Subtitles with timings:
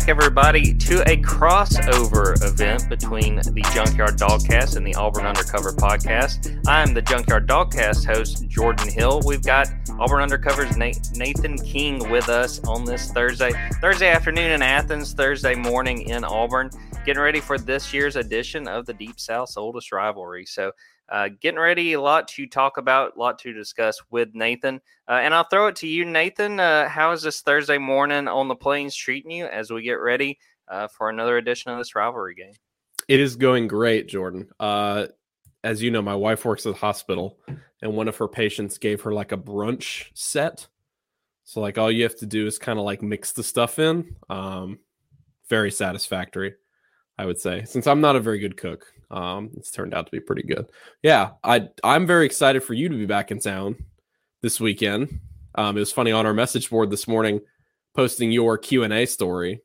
[0.00, 6.58] Back, everybody, to a crossover event between the Junkyard Dawgcast and the Auburn Undercover podcast.
[6.66, 9.20] I'm the Junkyard Dawgcast host, Jordan Hill.
[9.26, 15.12] We've got Auburn Undercover's Nathan King with us on this Thursday, Thursday afternoon in Athens,
[15.12, 16.70] Thursday morning in Auburn,
[17.04, 20.46] getting ready for this year's edition of the Deep South's oldest rivalry.
[20.46, 20.72] So,
[21.10, 24.80] uh, getting ready, a lot to talk about, a lot to discuss with Nathan.
[25.08, 26.60] Uh, and I'll throw it to you, Nathan.
[26.60, 30.38] Uh, how is this Thursday morning on the plains treating you as we get ready
[30.68, 32.52] uh, for another edition of this rivalry game?
[33.08, 34.48] It is going great, Jordan.
[34.60, 35.08] Uh,
[35.64, 37.38] as you know, my wife works at the hospital,
[37.82, 40.68] and one of her patients gave her like a brunch set.
[41.44, 44.14] So, like, all you have to do is kind of like mix the stuff in.
[44.28, 44.78] Um,
[45.48, 46.54] very satisfactory,
[47.18, 48.86] I would say, since I'm not a very good cook.
[49.10, 50.70] Um, it's turned out to be pretty good.
[51.02, 53.76] Yeah, I I'm very excited for you to be back in town
[54.42, 55.20] this weekend.
[55.54, 57.40] Um, it was funny on our message board this morning,
[57.94, 59.60] posting your Q and A story.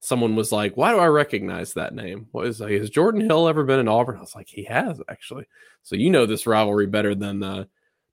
[0.00, 2.28] Someone was like, "Why do I recognize that name?
[2.32, 5.00] What is like, has Jordan Hill ever been in Auburn?" I was like, "He has
[5.08, 5.46] actually."
[5.82, 7.64] So you know this rivalry better than uh,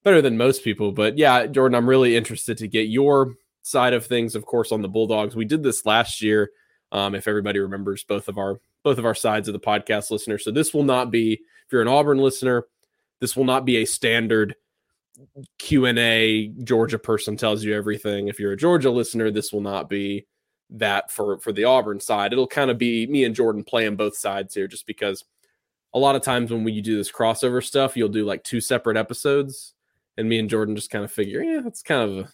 [0.04, 0.94] better than most people.
[0.94, 4.36] But yeah, Jordan, I'm really interested to get your side of things.
[4.36, 6.52] Of course, on the Bulldogs, we did this last year.
[6.94, 10.38] Um, if everybody remembers both of our both of our sides of the podcast listener.
[10.38, 12.66] So this will not be if you're an Auburn listener,
[13.20, 14.56] this will not be a standard
[15.60, 18.28] Q&A Georgia person tells you everything.
[18.28, 20.26] If you're a Georgia listener, this will not be
[20.72, 22.34] that for for the Auburn side.
[22.34, 25.26] It'll kind of be me and Jordan playing both sides here just because
[25.94, 28.98] a lot of times when we do this crossover stuff, you'll do like two separate
[28.98, 29.74] episodes
[30.18, 32.34] and me and Jordan just kind of figure, yeah, that's kind of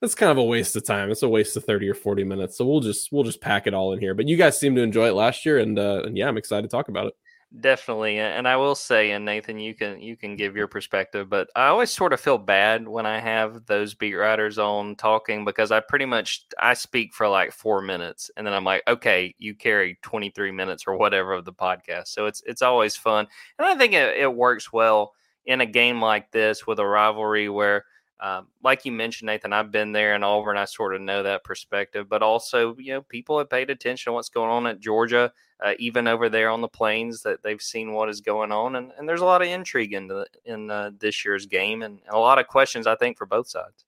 [0.00, 1.10] that's kind of a waste of time.
[1.10, 2.56] It's a waste of 30 or 40 minutes.
[2.56, 4.14] So we'll just we'll just pack it all in here.
[4.14, 6.62] But you guys seem to enjoy it last year and uh and yeah, I'm excited
[6.62, 7.14] to talk about it.
[7.60, 8.20] Definitely.
[8.20, 11.66] And I will say and Nathan you can you can give your perspective, but I
[11.66, 15.80] always sort of feel bad when I have those beat writers on talking because I
[15.80, 19.98] pretty much I speak for like 4 minutes and then I'm like, "Okay, you carry
[20.02, 23.26] 23 minutes or whatever of the podcast." So it's it's always fun.
[23.58, 25.12] And I think it, it works well
[25.44, 27.84] in a game like this with a rivalry where
[28.20, 30.58] um, like you mentioned, Nathan, I've been there in Auburn.
[30.58, 34.14] I sort of know that perspective, but also, you know, people have paid attention to
[34.14, 35.32] what's going on at Georgia,
[35.64, 38.92] uh, even over there on the plains, that they've seen what is going on, and,
[38.98, 42.14] and there's a lot of intrigue in the, in uh, this year's game, and, and,
[42.14, 43.86] a lot of questions, I think, for both sides.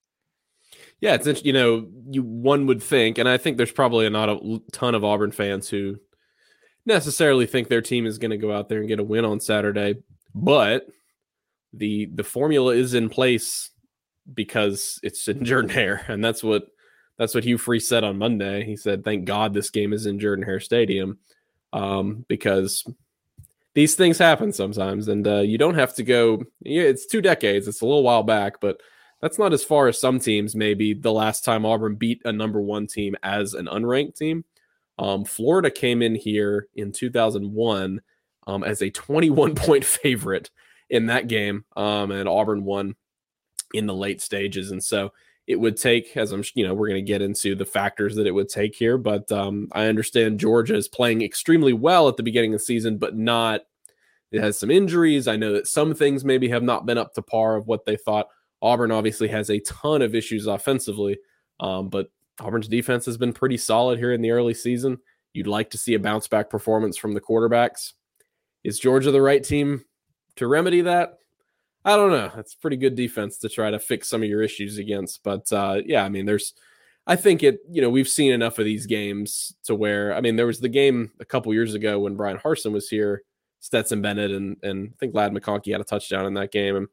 [1.01, 4.63] Yeah, it's you know, you one would think, and I think there's probably not a
[4.73, 5.99] ton of Auburn fans who
[6.87, 9.41] necessarily think their team is going to go out there and get a win on
[9.41, 9.97] Saturday,
[10.35, 10.87] but
[11.75, 13.73] the the formula is in place
[14.35, 16.67] because it's in Jordan Hare, and that's what
[17.19, 18.65] that's what Hugh Freeze said on Monday.
[18.65, 21.19] He said, "Thank God this game is in Jordan Hare Stadium,
[21.73, 22.85] um, because
[23.75, 26.43] these things happen sometimes, and uh, you don't have to go.
[26.61, 27.69] Yeah, it's two decades.
[27.69, 28.81] It's a little while back, but."
[29.21, 30.57] That's not as far as some teams.
[30.57, 34.45] Maybe the last time Auburn beat a number one team as an unranked team.
[34.99, 38.01] Um, Florida came in here in 2001
[38.47, 40.51] um, as a 21 point favorite
[40.91, 42.95] in that game, um, and Auburn won
[43.75, 44.71] in the late stages.
[44.71, 45.13] And so
[45.47, 48.27] it would take, as I'm, you know, we're going to get into the factors that
[48.27, 48.97] it would take here.
[48.97, 52.99] But um, I understand Georgia is playing extremely well at the beginning of the season,
[52.99, 53.63] but not,
[54.31, 55.29] it has some injuries.
[55.29, 57.97] I know that some things maybe have not been up to par of what they
[57.97, 58.29] thought.
[58.63, 61.19] Auburn obviously has a ton of issues offensively,
[61.59, 62.11] um, but
[62.41, 64.99] Auburn's defense has been pretty solid here in the early season.
[65.35, 67.93] You'd like to see a bounce back performance from the quarterbacks.
[68.65, 69.85] Is Georgia the right team
[70.37, 71.19] to remedy that?
[71.85, 72.31] I don't know.
[72.37, 75.23] It's pretty good defense to try to fix some of your issues against.
[75.23, 76.55] But uh, yeah, I mean, there's,
[77.07, 80.37] I think it, you know, we've seen enough of these games to where, I mean,
[80.37, 83.23] there was the game a couple years ago when Bryan Harsin was here,
[83.59, 86.77] Stetson Bennett, and and I think Ladd McConkey had a touchdown in that game.
[86.77, 86.89] And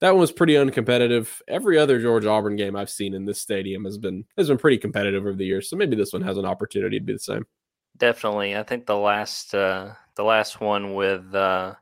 [0.00, 1.40] that one was pretty uncompetitive.
[1.48, 4.78] Every other George Auburn game I've seen in this stadium has been has been pretty
[4.78, 5.68] competitive over the years.
[5.68, 7.46] So maybe this one has an opportunity to be the same.
[7.96, 11.74] Definitely, I think the last uh, the last one with uh,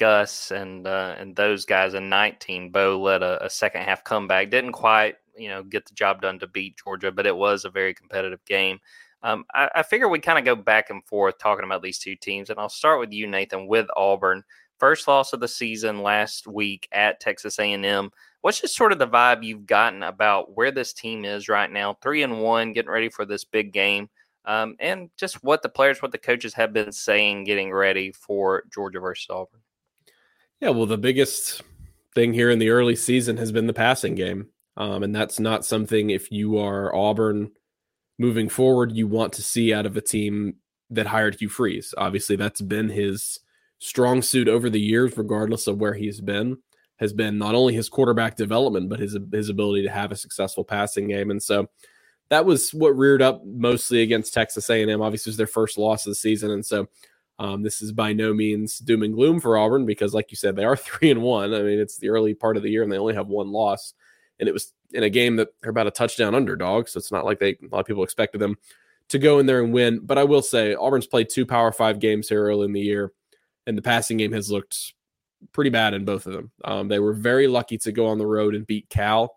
[0.00, 4.48] Gus and uh, and those guys in 19, Bo led a, a second half comeback.
[4.48, 7.70] Didn't quite you know get the job done to beat Georgia, but it was a
[7.70, 8.80] very competitive game.
[9.22, 12.16] Um, I, I figure we kind of go back and forth talking about these two
[12.16, 14.42] teams, and I'll start with you, Nathan, with Auburn.
[14.78, 18.10] First loss of the season last week at Texas A&M.
[18.40, 21.98] What's just sort of the vibe you've gotten about where this team is right now?
[22.00, 24.08] Three and one, getting ready for this big game,
[24.46, 28.62] um, and just what the players, what the coaches have been saying, getting ready for
[28.72, 29.59] Georgia versus Auburn.
[30.60, 31.62] Yeah, well, the biggest
[32.14, 35.64] thing here in the early season has been the passing game, um, and that's not
[35.64, 37.52] something if you are Auburn
[38.18, 40.56] moving forward you want to see out of a team
[40.90, 41.94] that hired Hugh Freeze.
[41.96, 43.38] Obviously, that's been his
[43.78, 46.58] strong suit over the years, regardless of where he's been,
[46.98, 50.64] has been not only his quarterback development, but his his ability to have a successful
[50.64, 51.30] passing game.
[51.30, 51.70] And so
[52.28, 55.00] that was what reared up mostly against Texas A&M.
[55.00, 56.86] Obviously, was their first loss of the season, and so
[57.40, 60.54] um, this is by no means doom and gloom for Auburn because, like you said,
[60.54, 61.52] they are three and one.
[61.52, 63.94] I mean, it's the early part of the year, and they only have one loss,
[64.38, 66.86] and it was in a game that they're about a touchdown underdog.
[66.88, 68.56] So it's not like they a lot of people expected them
[69.08, 70.00] to go in there and win.
[70.04, 73.12] But I will say, Auburn's played two Power Five games here early in the year
[73.66, 74.94] and the passing game has looked
[75.52, 76.50] pretty bad in both of them.
[76.64, 79.36] Um, they were very lucky to go on the road and beat Cal.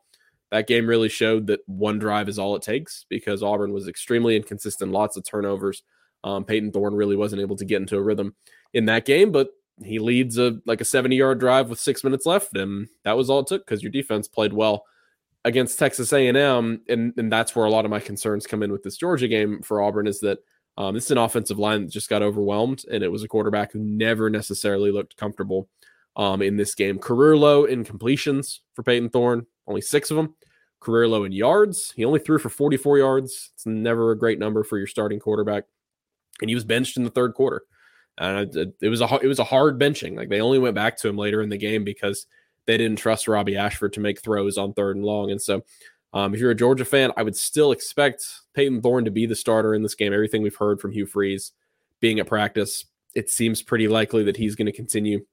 [0.52, 4.36] That game really showed that one drive is all it takes because Auburn was extremely
[4.36, 5.84] inconsistent, lots of turnovers.
[6.24, 8.36] Um, Payton Thorne really wasn't able to get into a rhythm
[8.74, 9.50] in that game, but
[9.84, 13.30] he leads a like a 70 yard drive with six minutes left, and that was
[13.30, 14.86] all it took because your defense played well
[15.46, 18.84] against Texas A&M, and and that's where a lot of my concerns come in with
[18.84, 20.40] this Georgia game for Auburn is that
[20.78, 23.72] um, this is an offensive line that just got overwhelmed, and it was a quarterback
[23.72, 25.70] who never necessarily looked comfortable
[26.16, 27.00] um, in this game.
[27.00, 30.36] Career low in completions for Payton Thorne, only six of them.
[30.80, 31.94] Career low in yards.
[31.96, 33.52] He only threw for 44 yards.
[33.54, 35.64] It's never a great number for your starting quarterback.
[36.44, 37.64] And he was benched in the third quarter.
[38.18, 40.16] And it was a it was a hard benching.
[40.16, 42.28] Like they only went back to him later in the game because
[42.68, 45.32] they didn't trust Robbie Ashford to make throws on third and long.
[45.32, 45.64] And so
[46.14, 48.24] um, if you're a Georgia fan, I would still expect
[48.54, 50.14] Payton Thorne to be the starter in this game.
[50.14, 51.54] Everything we've heard from Hugh Freeze
[52.02, 52.86] being at practice,
[53.16, 55.26] it seems pretty likely that he's going to continue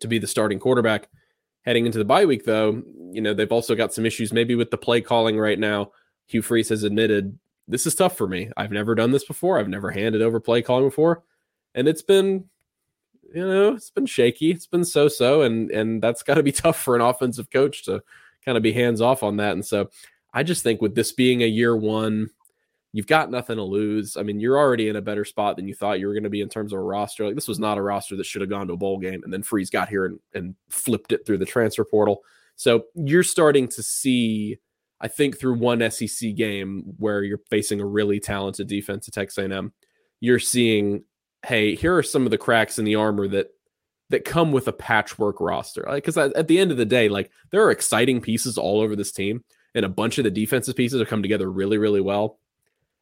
[0.00, 1.08] to be the starting quarterback.
[1.62, 4.70] Heading into the bye week, though, you know, they've also got some issues maybe with
[4.70, 5.90] the play calling right now.
[6.26, 7.38] Hugh Freeze has admitted
[7.68, 8.50] this is tough for me.
[8.56, 9.58] I've never done this before.
[9.58, 11.22] I've never handed over play calling before.
[11.74, 12.44] And it's been,
[13.34, 14.50] you know, it's been shaky.
[14.50, 15.42] It's been so so.
[15.42, 18.02] And and that's got to be tough for an offensive coach to
[18.44, 19.52] kind of be hands off on that.
[19.52, 19.90] And so
[20.32, 22.28] I just think with this being a year one,
[22.92, 24.16] you've got nothing to lose.
[24.16, 26.30] I mean, you're already in a better spot than you thought you were going to
[26.30, 27.26] be in terms of a roster.
[27.26, 29.32] Like this was not a roster that should have gone to a bowl game, and
[29.32, 32.22] then Freeze got here and, and flipped it through the transfer portal.
[32.56, 34.58] So you're starting to see,
[35.00, 39.38] I think, through one SEC game where you're facing a really talented defense at Texas
[39.38, 39.72] A&M,
[40.20, 41.04] you're seeing,
[41.44, 43.48] hey, here are some of the cracks in the armor that
[44.10, 45.86] that come with a patchwork roster.
[45.90, 48.94] Because like, at the end of the day, like there are exciting pieces all over
[48.94, 49.42] this team,
[49.74, 52.38] and a bunch of the defensive pieces have come together really, really well.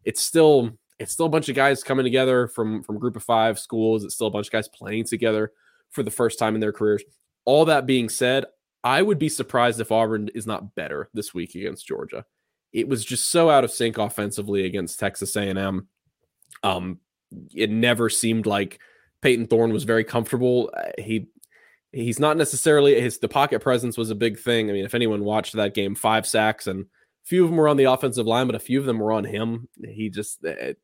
[0.04, 3.58] It's still it's still a bunch of guys coming together from from group of five
[3.58, 4.04] schools.
[4.04, 5.52] It's still a bunch of guys playing together
[5.90, 7.02] for the first time in their careers.
[7.44, 8.44] All that being said,
[8.84, 12.24] I would be surprised if Auburn is not better this week against Georgia.
[12.72, 15.86] It was just so out of sync offensively against Texas A&M.
[16.62, 16.98] Um,
[17.54, 18.80] it never seemed like
[19.20, 20.70] Payton Thorne was very comfortable.
[20.76, 21.28] Uh, he
[21.92, 24.68] he's not necessarily his the pocket presence was a big thing.
[24.68, 26.86] I mean, if anyone watched that game, five sacks and a
[27.24, 29.24] few of them were on the offensive line, but a few of them were on
[29.24, 29.68] him.
[29.84, 30.74] He just uh,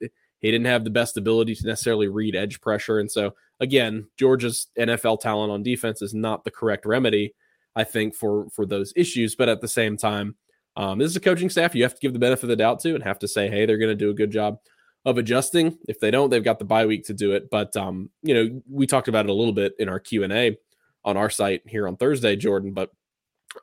[0.41, 4.69] he didn't have the best ability to necessarily read edge pressure, and so again, Georgia's
[4.79, 7.35] NFL talent on defense is not the correct remedy,
[7.79, 9.37] I think, for for those issues.
[9.37, 10.35] But at the same time,
[10.77, 12.81] um, this is a coaching staff you have to give the benefit of the doubt
[12.81, 14.59] to, and have to say, hey, they're going to do a good job
[15.05, 15.79] of adjusting.
[15.89, 17.49] If they don't, they've got the bye week to do it.
[17.51, 20.33] But um, you know, we talked about it a little bit in our Q and
[20.33, 20.59] A
[21.05, 22.73] on our site here on Thursday, Jordan.
[22.73, 22.91] But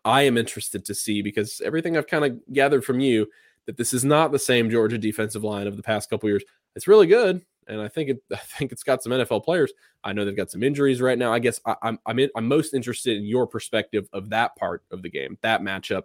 [0.04, 3.28] I am interested to see because everything I've kind of gathered from you
[3.66, 6.44] that this is not the same Georgia defensive line of the past couple years.
[6.76, 9.74] It's really good, and I think it, I think it's got some NFL players.
[10.04, 11.34] I know they've got some injuries right now.
[11.34, 14.84] I guess I, I'm I'm, in, I'm most interested in your perspective of that part
[14.92, 16.04] of the game, that matchup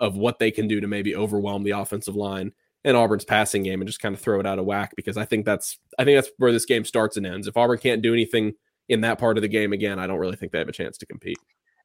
[0.00, 2.52] of what they can do to maybe overwhelm the offensive line
[2.84, 5.24] and Auburn's passing game and just kind of throw it out of whack because I
[5.24, 7.46] think that's I think that's where this game starts and ends.
[7.46, 8.54] If Auburn can't do anything
[8.88, 10.96] in that part of the game again, I don't really think they have a chance
[10.98, 11.38] to compete.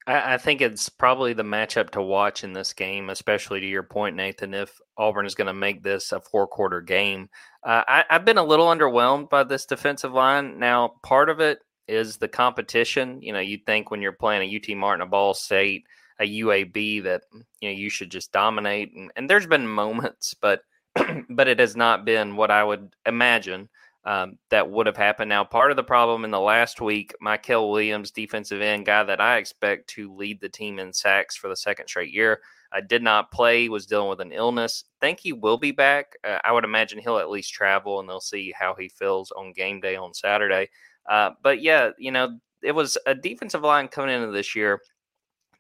[0.08, 3.84] I, I think it's probably the matchup to watch in this game, especially to your
[3.84, 4.54] point, Nathan.
[4.54, 7.30] If Auburn is going to make this a four quarter game,
[7.64, 10.60] uh, I, I've been a little underwhelmed by this defensive line.
[10.60, 13.22] Now, part of it is the competition.
[13.22, 15.86] You know, you think when you're playing a UT Martin, a Ball State,
[16.20, 17.24] a UAB that
[17.62, 18.94] you know you should just dominate.
[18.94, 20.62] And, and there's been moments, but
[21.30, 23.70] but it has not been what I would imagine
[24.06, 25.30] um, that would have happened.
[25.30, 29.22] Now, part of the problem in the last week, Mykel Williams, defensive end guy that
[29.22, 32.42] I expect to lead the team in sacks for the second straight year,
[32.74, 34.84] I did not play, was dealing with an illness.
[35.00, 36.18] Think he will be back.
[36.24, 39.54] Uh, I would imagine he'll at least travel and they'll see how he feels on
[39.54, 40.70] game day on Saturday.
[41.08, 44.82] Uh, but yeah, you know, it was a defensive line coming into this year.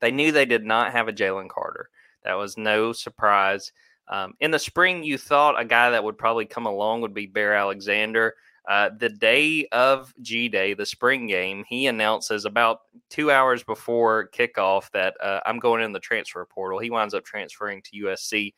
[0.01, 1.89] They knew they did not have a Jalen Carter.
[2.23, 3.71] That was no surprise.
[4.07, 7.25] Um, in the spring, you thought a guy that would probably come along would be
[7.25, 8.35] Bear Alexander.
[8.67, 14.29] Uh, the day of G Day, the spring game, he announces about two hours before
[14.33, 16.79] kickoff that uh, I'm going in the transfer portal.
[16.79, 18.53] He winds up transferring to USC.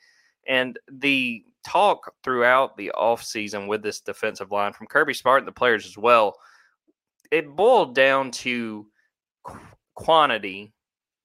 [0.48, 5.52] And the talk throughout the offseason with this defensive line from Kirby Smart and the
[5.52, 6.36] players as well,
[7.32, 8.86] it boiled down to
[9.44, 9.58] qu-
[9.96, 10.75] quantity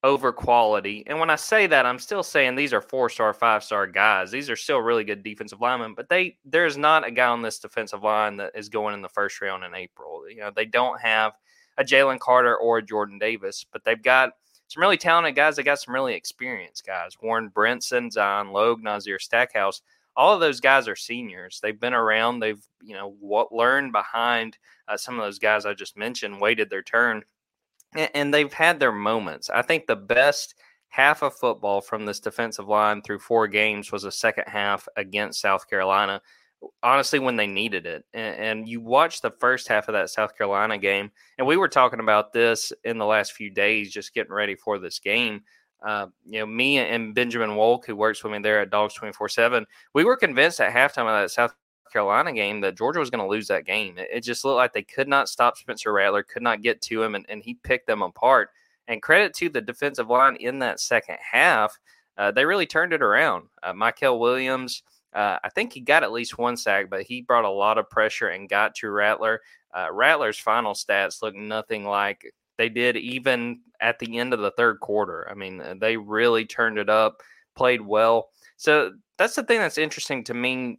[0.03, 1.05] over quality.
[1.07, 4.31] And when I say that, I'm still saying these are four star, five star guys.
[4.31, 7.59] These are still really good defensive linemen, but they there's not a guy on this
[7.59, 10.29] defensive line that is going in the first round in April.
[10.29, 11.33] You know, they don't have
[11.77, 14.33] a Jalen Carter or a Jordan Davis, but they've got
[14.69, 15.57] some really talented guys.
[15.57, 17.17] They got some really experienced guys.
[17.21, 19.83] Warren Brinson, Zion Logue, Nazir Stackhouse.
[20.17, 21.61] All of those guys are seniors.
[21.63, 22.41] They've been around.
[22.41, 26.69] They've, you know, what learned behind uh, some of those guys I just mentioned, waited
[26.71, 27.23] their turn
[27.95, 29.51] and they've had their moments.
[29.51, 30.55] I think the best
[30.89, 35.41] half of football from this defensive line through four games was a second half against
[35.41, 36.21] South Carolina.
[36.83, 40.77] Honestly, when they needed it, and, you watch the first half of that South Carolina
[40.77, 44.55] game, and we were talking about this in the last few days, just getting ready
[44.55, 45.43] for this game.
[45.83, 49.15] Uh, you know, me and Benjamin Wolk, who works with me there at Dawgs twenty
[49.15, 51.55] four seven, we were convinced at halftime of that South
[51.91, 53.99] Carolina game that Georgia was going to lose that game.
[53.99, 57.03] It, it, just looked like they could not stop Spencer Rattler, could not get to
[57.03, 58.51] him, and, and he picked them apart.
[58.89, 61.79] And credit to the defensive line in that second half,
[62.17, 63.47] uh, they really turned it around.
[63.63, 64.83] Uh, Mykel Williams,
[65.13, 67.91] uh, I think he got at least one sack, but he brought a lot of
[67.91, 69.41] pressure and got to Rattler.
[69.73, 74.51] Uh, Rattler's final stats look nothing like they did even at the end of the
[74.53, 75.27] third quarter.
[75.31, 77.23] I mean, uh, they really turned it up,
[77.55, 78.29] played well.
[78.57, 80.79] So that's the thing that's interesting to me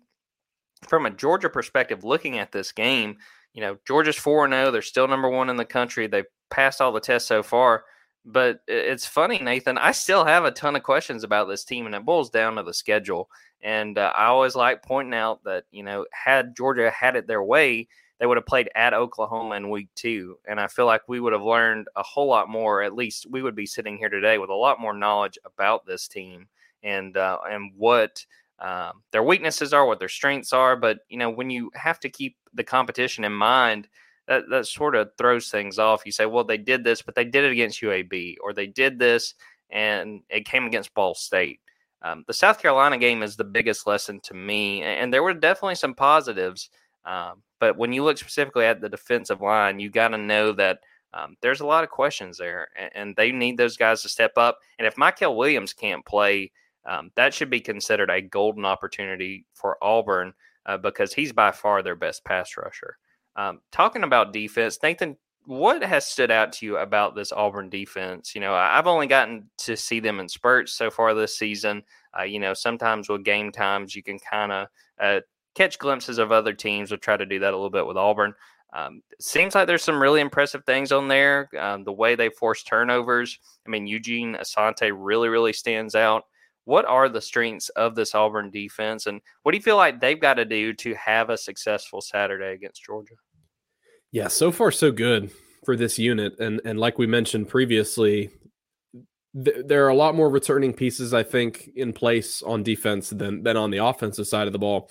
[0.87, 3.17] from a Georgia perspective, looking at this game,
[3.53, 4.71] you know, Georgia's 4 0.
[4.71, 6.07] They're still number one in the country.
[6.07, 7.85] They've passed all the tests so far.
[8.23, 9.79] But it's funny, Nathan.
[9.79, 12.63] I still have a ton of questions about this team, and it boils down to
[12.63, 13.29] the schedule.
[13.63, 17.43] And uh, I always like pointing out that, you know, had Georgia had it their
[17.43, 17.87] way,
[18.19, 20.37] they would have played at Oklahoma in week two.
[20.47, 22.83] And I feel like we would have learned a whole lot more.
[22.83, 26.07] At least we would be sitting here today with a lot more knowledge about this
[26.07, 26.47] team
[26.83, 28.23] and uh, and what
[28.61, 30.75] um, their weaknesses are, what their strengths are.
[30.75, 33.87] But you know, when you have to keep the competition in mind,
[34.27, 36.03] that that sort of throws things off.
[36.05, 38.99] You say, well, they did this, but they did it against UAB, or they did
[38.99, 39.33] this
[39.71, 41.59] and it came against Ball State.
[42.03, 45.75] Um, the South Carolina game is the biggest lesson to me, and there were definitely
[45.75, 46.69] some positives.
[47.05, 50.79] Um, but when you look specifically at the defensive line, you got to know that
[51.13, 54.31] um, there's a lot of questions there, and, and, they need those guys to step
[54.37, 54.59] up.
[54.79, 56.51] And if Mykel Williams can't play,
[56.85, 60.33] um, that should be considered a golden opportunity for Auburn
[60.65, 62.97] uh, because he's by far their best pass rusher.
[63.35, 68.35] Um, talking about defense, Nathan, what has stood out to you about this Auburn defense?
[68.35, 71.83] You know, I've only gotten to see them in spurts so far this season.
[72.17, 74.67] Uh, you know, sometimes with game times, you can kind of
[74.99, 75.19] uh,
[75.55, 76.91] catch glimpses of other teams.
[76.91, 78.33] We'll try to do that a little bit with Auburn.
[78.73, 81.49] Um, seems like there's some really impressive things on there.
[81.59, 83.37] Um, the way they force turnovers.
[83.65, 86.23] I mean, Eugene Asante really, really stands out
[86.71, 90.21] what are the strengths of this Auburn defense, and what do you feel like they've
[90.21, 93.15] got to do to have a successful Saturday against Georgia?
[94.13, 95.31] Yeah, so far so good
[95.65, 98.29] for this unit, and and like we mentioned previously,
[99.43, 103.43] th- there are a lot more returning pieces I think in place on defense than
[103.43, 104.89] than on the offensive side of the ball,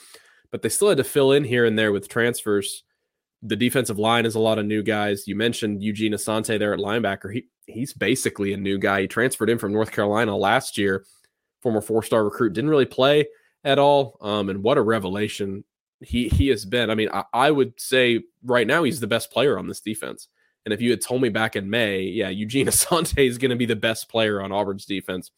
[0.53, 2.85] but they still had to fill in here and there with transfers.
[3.43, 5.27] The defensive line is a lot of new guys.
[5.27, 7.33] You mentioned Eugene Asante there at linebacker.
[7.33, 9.01] He he's basically a new guy.
[9.01, 11.07] He transferred in from North Carolina last year
[11.61, 13.27] former four star recruit, didn't really play
[13.65, 14.17] at all.
[14.21, 15.65] Um, and what a revelation
[16.01, 16.91] he he has been.
[16.91, 20.29] I mean, I, I, would say right now he's the best player on this defense.
[20.65, 23.57] And if you had told me back in May, yeah, Eugene Asante is going to
[23.57, 25.31] be the best player on Auburn's defense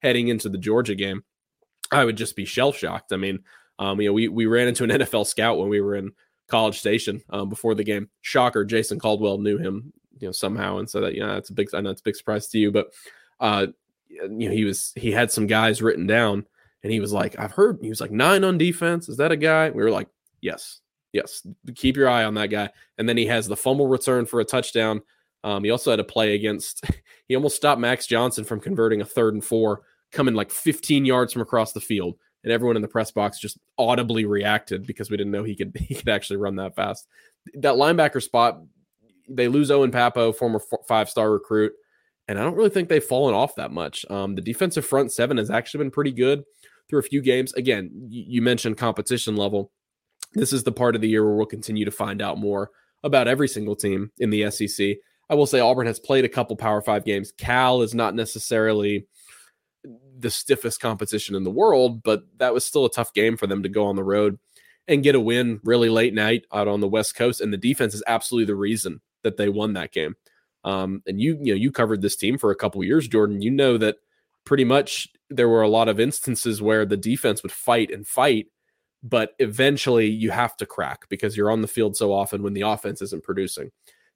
[0.00, 1.24] heading into the Georgia game,
[1.90, 3.12] I would just be shell shocked.
[3.12, 3.40] I mean,
[3.78, 6.12] um, you know, we we ran into an NFL scout when we were in
[6.48, 8.08] College Station um, before the game.
[8.22, 11.68] Shocker, Jason Caldwell knew him, you know, somehow, and so that yeah, it's a big
[11.74, 12.88] I know it's a big surprise to you, but
[13.40, 13.66] uh,
[14.08, 16.46] you know, he was he had some guys written down,
[16.82, 19.08] and he was like, "I've heard." He was like nine on defense.
[19.08, 19.70] Is that a guy?
[19.70, 20.08] We were like,
[20.40, 20.80] "Yes,
[21.12, 22.70] yes." Keep your eye on that guy.
[22.98, 25.02] And then he has the fumble return for a touchdown
[25.44, 26.84] Um, he also had a play against,
[27.28, 31.32] he almost stopped Max Johnson from converting a third and four, coming like 15 yards
[31.32, 32.18] from across the field.
[32.42, 35.72] And everyone in the press box just audibly reacted because we didn't know he could
[35.78, 37.06] he could actually run that fast.
[37.54, 38.60] That linebacker spot,
[39.28, 41.72] they lose Owen Pappoe, former five star recruit,
[42.28, 44.04] and I don't really think they've fallen off that much.
[44.10, 46.42] Um, the defensive front seven has actually been pretty good
[46.88, 47.52] through a few games.
[47.54, 49.72] Again, you mentioned competition level.
[50.34, 52.70] This is the part of the year where we'll continue to find out more
[53.02, 54.96] about every single team in the SEC.
[55.28, 57.32] I will say Auburn has played a couple Power Five games.
[57.36, 59.06] Cal is not necessarily
[60.18, 63.62] the stiffest competition in the world, but that was still a tough game for them
[63.62, 64.38] to go on the road
[64.88, 67.40] and get a win really late night out on the West Coast.
[67.40, 70.14] And the defense is absolutely the reason that they won that game.
[70.66, 73.40] Um, and you, you know, you covered this team for a couple years, Jordan.
[73.40, 73.96] You know that
[74.44, 78.48] pretty much there were a lot of instances where the defense would fight and fight,
[79.02, 82.62] but eventually you have to crack because you're on the field so often when the
[82.62, 83.70] offense isn't producing.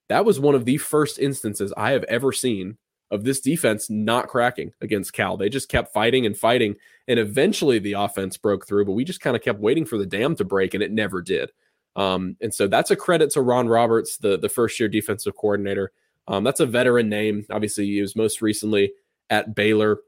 [0.09, 2.79] That was one of the first instances I have ever seen
[3.13, 5.37] of this defense not cracking against Cal.
[5.37, 6.75] They just kept fighting and fighting,
[7.07, 10.07] and eventually the offense broke through, but we just kind of kept waiting for the
[10.07, 11.51] dam to break, and it never did.
[11.97, 15.93] Um, and so that's a credit to Ron Roberts, the, the first year defensive coordinator.
[16.31, 17.45] Um, that's a veteran name.
[17.51, 18.93] Obviously, he was most recently
[19.29, 19.99] at Baylor.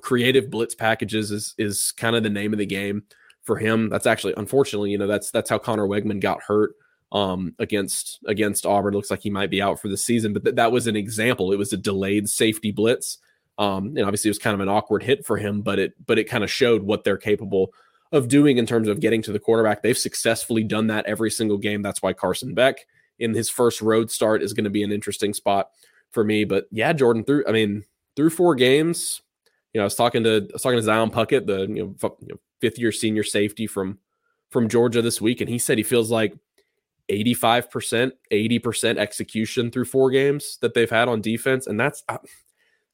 [0.00, 3.04] Creative blitz packages is is kind of the name of the game
[3.44, 3.88] for him.
[3.88, 6.74] That's actually, unfortunately, you know, that's that's how Conner Weigman got hurt
[7.12, 8.94] um, against against Auburn.
[8.94, 11.52] Looks like he might be out for the season, but th- that was an example.
[11.52, 13.18] It was a delayed safety blitz,
[13.56, 16.18] um, and obviously it was kind of an awkward hit for him, but it but
[16.18, 17.72] it kind of showed what they're capable
[18.10, 19.82] of doing in terms of getting to the quarterback.
[19.82, 21.82] They've successfully done that every single game.
[21.82, 22.78] That's why Carson Beck
[23.22, 25.70] in his first road start is going to be an interesting spot
[26.10, 26.44] for me.
[26.44, 27.84] But yeah, Jordan through I mean
[28.16, 29.22] through four games.
[29.72, 31.94] You know, I was talking to I was talking to Zion Puckett, the you know,
[32.02, 33.98] f- you know fifth year senior safety from
[34.50, 36.34] from Georgia this week, and he said he feels like
[37.10, 41.66] 85%, 80% execution through four games that they've had on defense.
[41.66, 42.18] And that's uh,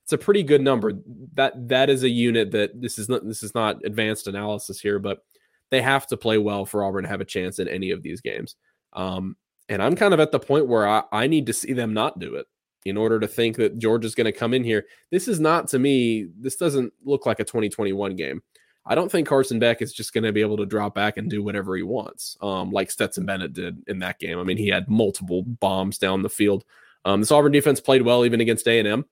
[0.04, 0.92] it's a pretty good number.
[1.34, 4.98] That that is a unit that this is not this is not advanced analysis here,
[4.98, 5.24] but
[5.70, 8.20] they have to play well for Auburn to have a chance in any of these
[8.20, 8.56] games.
[8.94, 9.36] Um,
[9.68, 12.18] and I'm kind of at the point where I, I need to see them not
[12.18, 12.46] do it
[12.84, 14.86] in order to think that Georgia's going to come in here.
[15.10, 18.42] This is not to me, this doesn't look like a 2021 game.
[18.86, 21.28] I don't think Carson Beck is just going to be able to drop back and
[21.28, 24.38] do whatever he wants, um, like Stetson Bennett did in that game.
[24.38, 26.64] I mean, he had multiple bombs down the field.
[27.04, 29.04] Um, this Auburn defense played well even against A and M.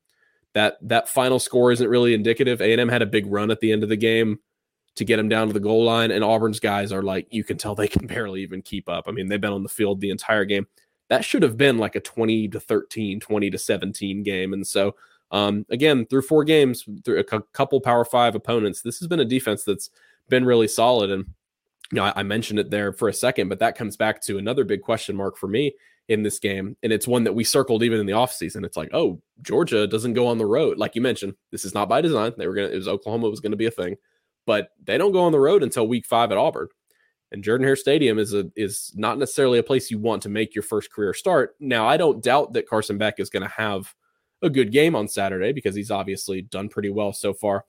[0.54, 2.62] That that final score isn't really indicative.
[2.62, 4.38] A and M had a big run at the end of the game
[4.96, 7.56] to get him down to the goal line, and Auburn's guys are like you can
[7.56, 9.04] tell they can barely even keep up.
[9.06, 10.66] I mean, they've been on the field the entire game.
[11.09, 14.52] That should have been like a 20 to 13, 20 to 17 game.
[14.52, 14.96] And so
[15.30, 19.24] um, again, through four games, through a couple Power Five opponents, this has been a
[19.24, 19.90] defense that's
[20.28, 21.11] been really solid.
[21.11, 21.24] And
[21.92, 24.38] you know, I, I mentioned it there for a second, but that comes back to
[24.38, 25.74] another big question mark for me
[26.09, 26.76] in this game.
[26.82, 28.64] And it's one that we circled even in the offseason.
[28.64, 30.78] It's like, oh, Georgia doesn't go on the road.
[30.78, 32.32] Like you mentioned, this is not by design.
[32.37, 33.96] They were gonna it was Oklahoma was gonna be a thing,
[34.46, 36.68] but they don't go on the road until week five at Auburn.
[37.32, 40.54] And Jordan Hare Stadium is a is not necessarily a place you want to make
[40.54, 41.56] your first career start.
[41.61, 43.92] Now, I don't doubt that Carson Beck is going to have
[44.42, 47.64] a good game on Saturday because he's obviously done pretty well so far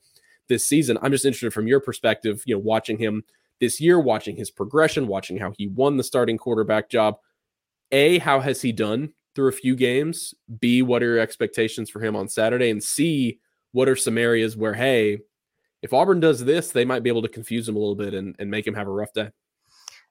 [0.48, 0.98] this season.
[1.02, 3.24] I'm just interested from your perspective, you know, watching him
[3.60, 7.16] this year, watching his progression, watching how he won the starting quarterback job.
[7.90, 10.34] A, how has he done through a few games?
[10.60, 12.70] B, what are your expectations for him on Saturday?
[12.70, 13.40] And C,
[13.72, 15.18] what are some areas where, hey,
[15.82, 18.34] if Auburn does this, they might be able to confuse him a little bit and,
[18.38, 19.30] and make him have a rough day.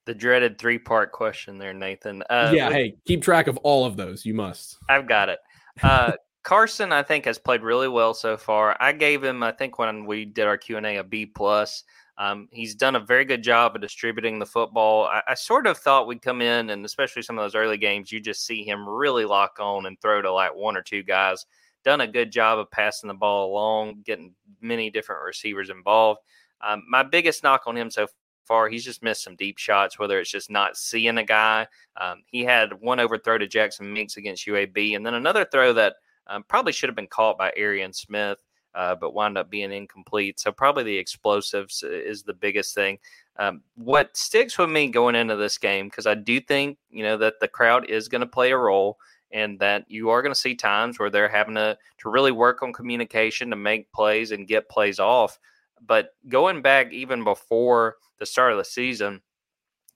[0.05, 2.23] The dreaded three part question there, Nathan.
[2.29, 4.25] Uh, yeah, hey, keep track of all of those.
[4.25, 4.77] You must.
[4.87, 5.39] I've got it.
[5.83, 8.77] Uh, Carson, I think, has played really well so far.
[8.79, 11.83] I gave him, I think, when we did our Q and A, a B plus.
[12.17, 15.05] Um, he's done a very good job of distributing the football.
[15.05, 18.11] I, I, sort of thought we'd come in, and especially some of those early games,
[18.11, 21.45] you just see him really lock on and throw to like one or two guys.
[21.83, 26.19] Done a good job of passing the ball along, getting many different receivers involved.
[26.65, 28.07] Um, my biggest knock on him so
[28.45, 31.67] far, he's just missed some deep shots, whether it's just not seeing a guy.
[31.99, 35.95] Um, he had one overthrow to Jackson Meeks against UAB, and then another throw that
[36.27, 38.41] um, probably should have been caught by Arian Smith,
[38.73, 40.39] uh, but wound up being incomplete.
[40.39, 42.99] So probably the explosives is the biggest thing.
[43.37, 47.17] Um, what sticks with me going into this game because I do think you know
[47.17, 48.97] that the crowd is going to play a role
[49.31, 52.63] and that you are going to see times where they're having to to really work
[52.63, 55.39] on communication to make plays and get plays off.
[55.85, 59.21] But going back even before the start of the season,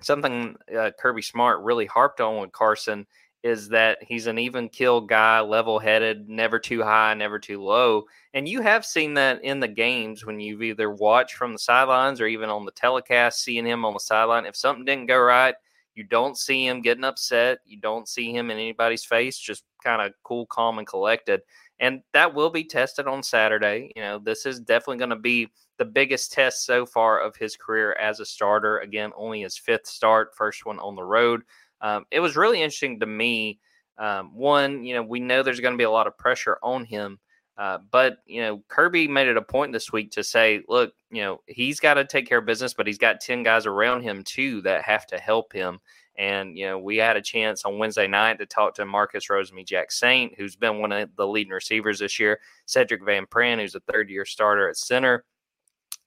[0.01, 3.07] something uh, Kirby Smart really harped on with Carson
[3.43, 8.03] is that he's an even kill guy, level headed, never too high, never too low.
[8.35, 12.21] And you have seen that in the games when you've either watched from the sidelines
[12.21, 14.45] or even on the telecast, seeing him on the sideline.
[14.45, 15.55] If something didn't go right,
[15.95, 17.59] You don't see him getting upset.
[17.65, 21.41] You don't see him in anybody's face, just kind of cool, calm, and collected.
[21.79, 23.91] And that will be tested on Saturday.
[23.95, 27.57] You know, this is definitely going to be the biggest test so far of his
[27.57, 28.79] career as a starter.
[28.79, 31.41] Again, only his fifth start, first one on the road.
[31.81, 33.59] Um, it was really interesting to me.
[33.97, 36.85] Um, one, you know, we know there's going to be a lot of pressure on
[36.85, 37.19] him.
[37.61, 41.21] Uh, but you know, Kirby made it a point this week to say, look, you
[41.21, 44.23] know, he's got to take care of business, but he's got ten guys around him
[44.23, 45.79] too that have to help him.
[46.17, 50.35] And you know, we had a chance on Wednesday night to talk to Marcus Rosemy-Jacksaint,
[50.35, 54.25] who's been one of the leading receivers this year, Sedrick Van Pran, who's a third-year
[54.25, 55.23] starter at center,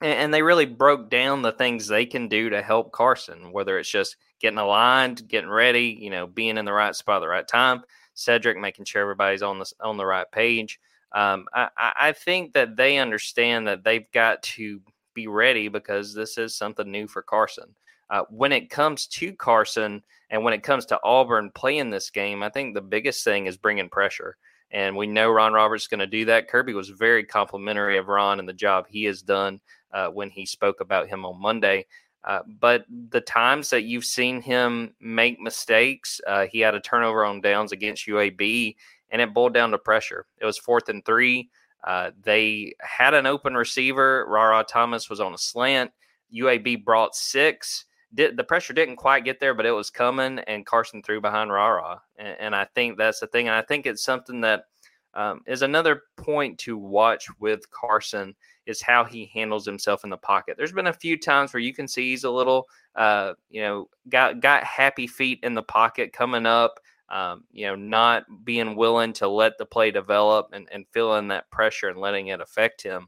[0.01, 3.79] and, and they really broke down the things they can do to help Carson, whether
[3.79, 7.29] it's just getting aligned, getting ready, you know, being in the right spot at the
[7.29, 7.81] right time.
[8.13, 10.81] Sedrick making sure everybody's on the on the right page
[11.15, 14.81] um, I, I think that they understand that they've got to
[15.13, 17.73] be ready because this is something new for Carson.
[18.09, 22.43] Uh, when it comes to Carson and when it comes to Auburn playing this game,
[22.43, 24.35] I think the biggest thing is bringing pressure.
[24.71, 26.49] And we know Ron Roberts is going to do that.
[26.49, 29.61] Kirby was very complimentary of Ron and the job he has done
[29.93, 31.85] uh, when he spoke about him on Monday.
[32.25, 37.23] Uh, but the times that you've seen him make mistakes, uh, he had a turnover
[37.23, 38.75] on downs against UAB
[39.15, 40.25] and it boiled down to pressure.
[40.41, 41.49] It was fourth and three.
[41.85, 44.25] Uh, they had an open receiver.
[44.27, 45.91] Rara Thomas was on a slant.
[46.35, 47.85] UAB brought six.
[48.13, 51.49] Did, the pressure didn't quite get there, but it was coming, and Carson threw behind
[51.49, 52.01] Rara.
[52.17, 53.47] And, and I think that's the thing.
[53.47, 54.65] And I think it's something that
[55.13, 60.17] um, is another point to watch with Carson is how he handles himself in the
[60.17, 60.57] pocket.
[60.57, 62.65] There's been a few times where you can see he's a little,
[62.97, 67.75] uh, you know, got got happy feet in the pocket coming up um, you know,
[67.75, 72.27] not being willing to let the play develop and, and feeling that pressure and letting
[72.27, 73.07] it affect him.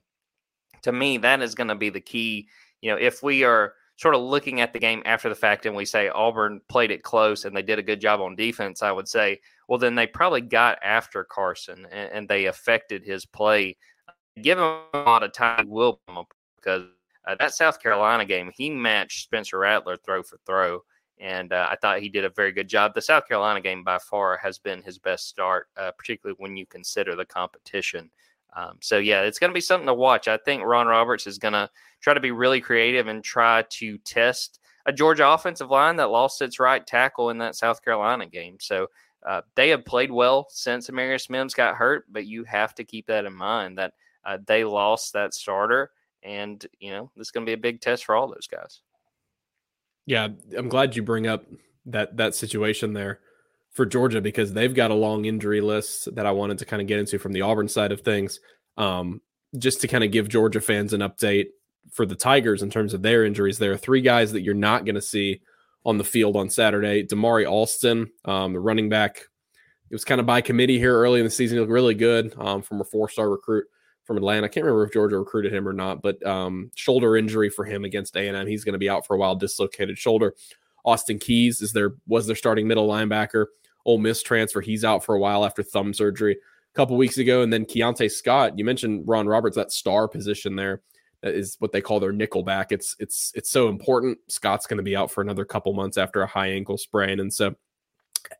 [0.83, 2.47] To me, that is going to be the key.
[2.81, 5.75] You know, if we are sort of looking at the game after the fact and
[5.75, 8.91] we say Auburn played it close and they did a good job on defense, I
[8.91, 13.75] would say, well, then they probably got after Carson and, and they affected his play.
[14.39, 15.99] Give him a lot of time, will
[16.57, 16.83] because
[17.27, 20.81] uh, that South Carolina game, he matched Spencer Rattler throw for throw
[21.19, 22.93] and uh, I thought he did a very good job.
[22.93, 26.65] The South Carolina game by far has been his best start, uh, particularly when you
[26.65, 28.09] consider the competition.
[28.55, 30.27] Um, so yeah, it's going to be something to watch.
[30.27, 31.69] I think Ron Roberts is going to
[32.01, 36.41] try to be really creative and try to test a Georgia offensive line that lost
[36.41, 38.57] its right tackle in that South Carolina game.
[38.59, 38.87] So
[39.25, 43.07] uh, they have played well since Amarius Mims got hurt, but you have to keep
[43.07, 45.91] that in mind that uh, they lost that starter,
[46.23, 48.81] and you know this is going to be a big test for all those guys.
[50.07, 51.45] Yeah, I'm glad you bring up
[51.85, 53.19] that that situation there
[53.71, 56.87] for Georgia because they've got a long injury list that I wanted to kind of
[56.87, 58.39] get into from the Auburn side of things.
[58.77, 59.21] Um,
[59.57, 61.47] just to kind of give Georgia fans an update
[61.91, 63.59] for the Tigers in terms of their injuries.
[63.59, 65.41] There are three guys that you're not going to see
[65.85, 67.05] on the field on Saturday.
[67.05, 69.17] Damari Alston, um, the running back,
[69.89, 71.55] it was kind of by committee here early in the season.
[71.55, 73.65] He looked really good um, from a four star recruit
[74.07, 74.45] from Atlanta.
[74.45, 77.83] I can't remember if Georgia recruited him or not, but um, shoulder injury for him
[77.83, 78.47] against A&M.
[78.47, 80.33] He's going to be out for a while, dislocated shoulder.
[80.85, 83.47] Austin Keys is there was their starting middle linebacker.
[83.85, 84.61] Ole Miss transfer.
[84.61, 87.41] He's out for a while after thumb surgery a couple weeks ago.
[87.41, 90.81] And then Keionte Scott, you mentioned Ron Roberts, that star position there.
[91.21, 92.71] That is what they call their nickel back.
[92.71, 94.19] It's it's it's so important.
[94.29, 97.19] Scott's going to be out for another couple months after a high ankle sprain.
[97.19, 97.55] And so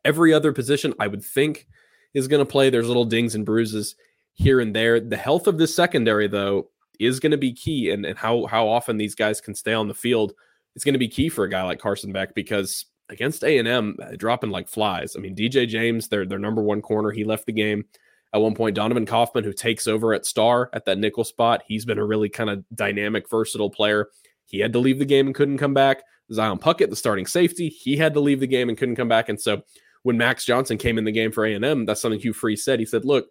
[0.04, 1.66] every other position I would think
[2.14, 2.70] is going to play.
[2.70, 3.96] There's little dings and bruises
[4.38, 5.00] here and there.
[5.00, 8.66] The health of the secondary, though, is going to be key, and, and how how
[8.66, 10.32] often these guys can stay on the field
[10.74, 13.68] is going to be key for a guy like Carson Beck because against A and
[13.68, 15.16] M, uh, dropping like flies.
[15.16, 17.84] I mean, DJ James, their their number one corner, he left the game
[18.32, 18.76] at one point.
[18.76, 22.28] Donovan Kaufman, who takes over at star at that nickel spot, he's been a really
[22.28, 24.08] kind of dynamic, versatile player.
[24.44, 26.02] He had to leave the game and couldn't come back.
[26.32, 29.28] Zion Puckett, the starting safety, he had to leave the game and couldn't come back.
[29.28, 29.62] And so
[30.02, 32.64] when Max Johnson came in the game for A and M, that's something Hugh Freeze
[32.64, 32.78] said.
[32.78, 33.28] He said, "Look,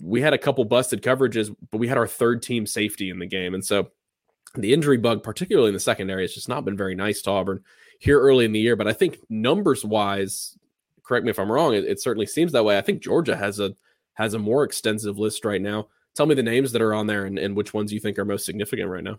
[0.00, 3.26] we had a couple busted coverages, but we had our third team safety in the
[3.26, 3.54] game.
[3.54, 3.90] And so
[4.54, 7.62] the injury bug, particularly in the secondary, has just not been very nice to Auburn
[7.98, 8.76] here early in the year.
[8.76, 10.56] But I think numbers wise,
[11.02, 12.78] correct me if I'm wrong, it, it, certainly seems that way.
[12.78, 13.74] I think Georgia has a
[14.14, 15.88] has a more extensive list right now.
[16.14, 18.26] Tell me the names that are on there and, and which ones you think are
[18.26, 19.18] most significant right now.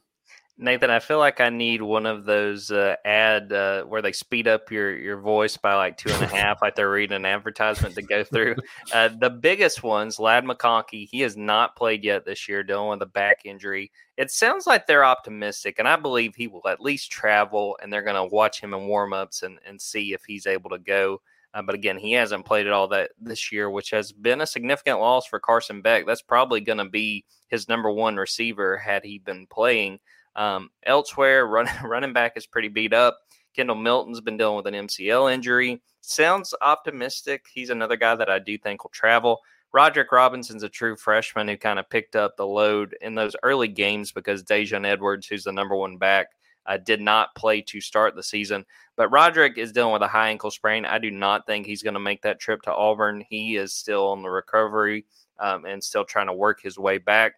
[0.55, 4.47] Nathan, I feel like I need one of those uh, ad uh, where they speed
[4.47, 7.95] up your your voice by like two and a half, like they're reading an advertisement
[7.95, 8.55] to go through.
[8.93, 13.01] Uh, the biggest ones, Ladd McConkey, he has not played yet this year, dealing with
[13.01, 13.91] a back injury.
[14.17, 18.03] It sounds like they're optimistic, and I believe he will at least travel, and they're
[18.03, 21.21] going to watch him in warmups and and see if he's able to go.
[21.53, 24.47] Uh, but again, he hasn't played at all that this year, which has been a
[24.47, 26.05] significant loss for Carson Beck.
[26.05, 29.99] That's probably going to be his number one receiver had he been playing.
[30.35, 33.19] Um, elsewhere, run, running back is pretty beat up.
[33.55, 35.81] Kendall Milton's been dealing with an MCL injury.
[36.01, 37.45] Sounds optimistic.
[37.53, 39.39] He's another guy that I do think will travel.
[39.71, 43.67] Roderick Robinson's a true freshman who kind of picked up the load in those early
[43.67, 46.27] games because Daijun Edwards, who's the number one back,
[46.65, 48.65] uh, did not play to start the season.
[48.95, 50.85] But Roderick is dealing with a high ankle sprain.
[50.85, 53.23] I do not think he's going to make that trip to Auburn.
[53.29, 55.05] He is still on the recovery
[55.39, 57.33] um, and still trying to work his way back.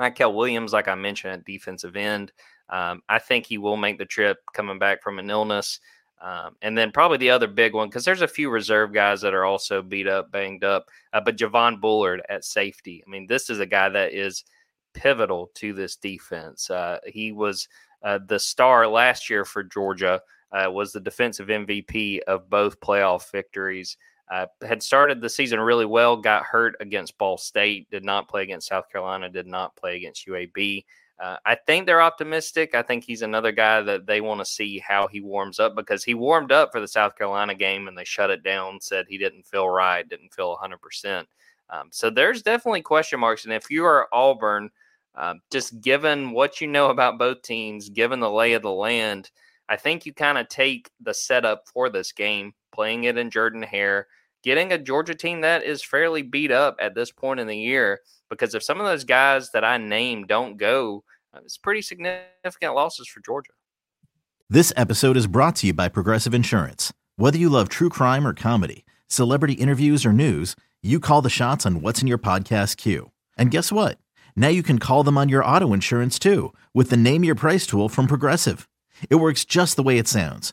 [0.00, 2.32] Mykel Williams, like I mentioned, at defensive end,
[2.70, 5.80] um, I think he will make the trip coming back from an illness.
[6.22, 9.34] Um, and then probably the other big one, because there's a few reserve guys that
[9.34, 13.02] are also beat up, banged up, uh, but Javon Bullard at safety.
[13.06, 14.44] I mean, this is a guy that is
[14.92, 16.68] pivotal to this defense.
[16.68, 17.68] Uh, he was
[18.02, 20.20] uh, the star last year for Georgia,
[20.52, 23.96] uh, was the defensive MVP of both playoff victories.
[24.30, 28.44] Uh, had started the season really well, got hurt against Ball State, did not play
[28.44, 30.84] against South Carolina, did not play against UAB.
[31.18, 32.74] Uh, I think they're optimistic.
[32.74, 36.04] I think he's another guy that they want to see how he warms up because
[36.04, 39.18] he warmed up for the South Carolina game and they shut it down, said he
[39.18, 41.26] didn't feel right, didn't feel 100%.
[41.68, 43.44] Um, so there's definitely question marks.
[43.44, 44.70] And if you are Auburn,
[45.16, 49.30] um, just given what you know about both teams, given the lay of the land,
[49.68, 53.62] I think you kind of take the setup for this game, playing it in Jordan
[53.62, 54.06] Hare,
[54.42, 58.00] getting a Georgia team that is fairly beat up at this point in the year.
[58.28, 62.74] Because if some of those guys that I named don't go, uh, it's pretty significant
[62.74, 63.52] losses for Georgia.
[64.48, 66.92] This episode is brought to you by Progressive Insurance.
[67.16, 71.66] Whether you love true crime or comedy, celebrity interviews or news, you call the shots
[71.66, 73.10] on what's in your podcast queue.
[73.36, 73.98] And guess what?
[74.34, 77.66] Now you can call them on your auto insurance too with the Name Your Price
[77.66, 78.68] tool from Progressive.
[79.08, 80.52] It works just the way it sounds.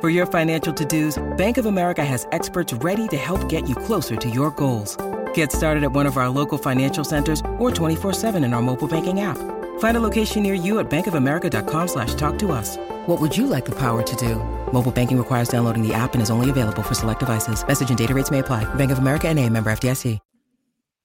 [0.00, 4.16] For your financial to-dos, Bank of America has experts ready to help get you closer
[4.16, 4.96] to your goals.
[5.34, 9.20] Get started at one of our local financial centers or 24-7 in our mobile banking
[9.20, 9.36] app.
[9.78, 12.78] Find a location near you at bankofamerica.com slash talk to us.
[13.08, 14.36] What would you like the power to do?
[14.72, 17.62] Mobile banking requires downloading the app and is only available for select devices.
[17.66, 18.64] Message and data rates may apply.
[18.76, 20.18] Bank of America and a member FDIC.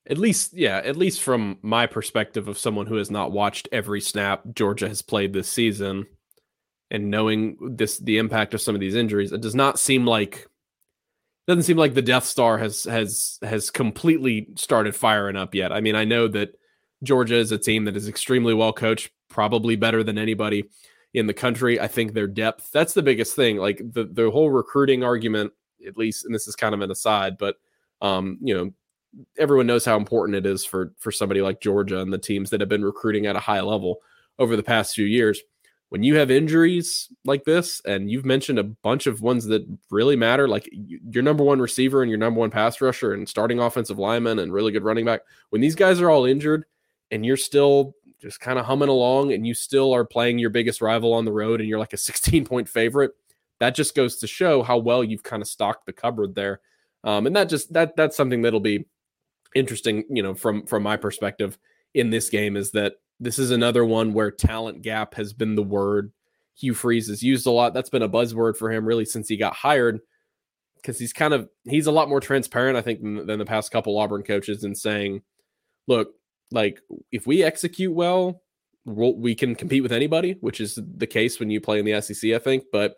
[0.08, 4.00] At least, yeah, at least from my perspective of someone who has not watched every
[4.00, 6.06] snap Georgia has played this season
[6.96, 10.48] and knowing this the impact of some of these injuries, it does not seem like
[11.46, 15.74] doesn't seem like the Death Star has has has completely started firing up yet.
[15.74, 16.58] I mean, I know that
[17.04, 20.70] Georgia is a team that is extremely well coached, probably better than anybody
[21.14, 21.80] in the country.
[21.80, 23.58] I think their depth, that's the biggest thing.
[23.58, 25.52] Like the the whole recruiting argument,
[25.86, 27.58] at least, and this is kind of an aside, but
[28.02, 28.72] um, you know,
[29.38, 32.62] everyone knows how important it is for for somebody like Georgia and the teams that
[32.62, 33.98] have been recruiting at a high level
[34.40, 35.42] over the past few years.
[35.96, 40.18] When you have injuries like this, and you've mentioned a bunch of ones that really
[40.18, 43.98] matter, like your number one receiver and your number one pass rusher and starting offensive
[43.98, 46.66] lineman and really good running back, when these guys are all injured
[47.12, 50.82] and you're still just kind of humming along and you still are playing your biggest
[50.82, 53.14] rival on the road and you're like a 16 point favorite,
[53.62, 56.60] that just goes to show how well you've kind of stocked the cupboard there.
[57.06, 58.84] Um, and that just that that's something that'll be
[59.56, 61.58] interesting, you know, from from my perspective
[61.94, 65.64] in this game is that this is another one where talent gap has been the
[65.64, 66.12] word
[66.58, 67.74] Hugh Freeze has used a lot.
[67.74, 70.00] That's been a buzzword for him really since he got hired
[70.78, 73.72] because he's kind of he's a lot more transparent, I think, than, than the past
[73.72, 75.22] couple Auburn coaches in saying,
[75.88, 76.14] look,
[76.52, 76.80] like
[77.12, 78.42] if we execute well,
[78.86, 82.02] we'll, we can compete with anybody, which is the case when you play in the
[82.02, 82.66] SEC, I think.
[82.72, 82.96] But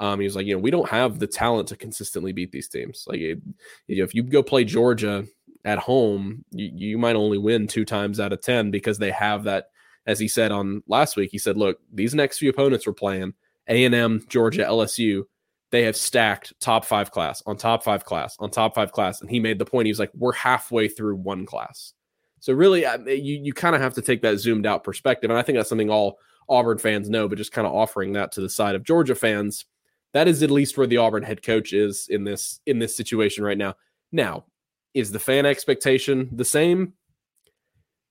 [0.00, 2.68] um, he was like, you know, we don't have the talent to consistently beat these
[2.68, 3.04] teams.
[3.06, 3.40] Like, it,
[3.86, 5.24] you know, if you go play Georgia
[5.68, 9.44] at home, you, you might only win two times out of 10 because they have
[9.44, 9.66] that.
[10.06, 13.34] As he said on last week, he said, look, these next few opponents we're playing,
[13.66, 15.24] A&M, Georgia, LSU,
[15.70, 19.20] they have stacked top five class on top five class on top five class.
[19.20, 21.92] And he made the point, he was like, we're halfway through one class.
[22.40, 25.30] So really, you, you kind of have to take that zoomed out perspective.
[25.30, 28.32] And I think that's something all Auburn fans know, but just kind of offering that
[28.32, 29.66] to the side of Georgia fans.
[30.14, 33.44] That is at least where the Auburn head coach is in this in this situation
[33.44, 33.74] right now.
[34.10, 34.46] Now,
[34.94, 36.94] is the fan expectation the same?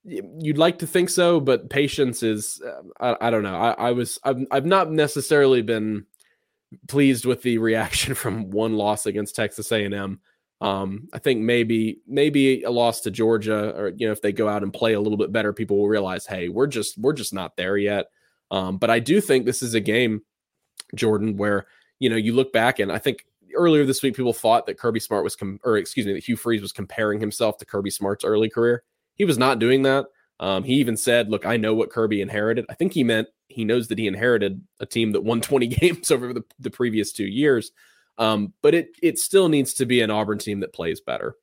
[0.03, 2.81] You'd like to think so, but patience is uh,
[3.19, 3.57] I, I, don't know.
[3.57, 6.05] I, I was I've I've not necessarily been
[6.87, 10.19] pleased with the reaction from one loss against Texas A&M.
[10.59, 14.47] Um, I think maybe maybe a loss to Georgia, or you know, if they go
[14.47, 17.33] out and play a little bit better, people will realize, hey, we're just we're just
[17.33, 18.07] not there yet.
[18.49, 20.21] Um, but I do think this is a game,
[20.95, 21.67] Jordan, where
[21.99, 23.26] you know you look back and I think
[23.57, 26.37] earlier this week, people thought that Kirby Smart was, com- or excuse me, that Hugh
[26.37, 28.83] Freeze was comparing himself to Kirby Smart's early career.
[29.15, 30.05] He was not doing that.
[30.39, 33.65] Um, he even said, "Look, I know what Kirby inherited." I think he meant he
[33.65, 37.25] knows that he inherited a team that won 20 games over the, the previous two
[37.25, 37.71] years.
[38.17, 41.35] Um, but it it still needs to be an Auburn team that plays better.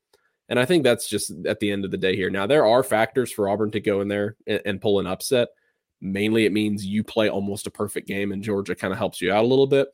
[0.47, 2.29] And I think that's just at the end of the day here.
[2.29, 5.49] Now there are factors for Auburn to go in there and, and pull an upset.
[6.01, 9.31] Mainly, it means you play almost a perfect game, and Georgia kind of helps you
[9.31, 9.87] out a little bit.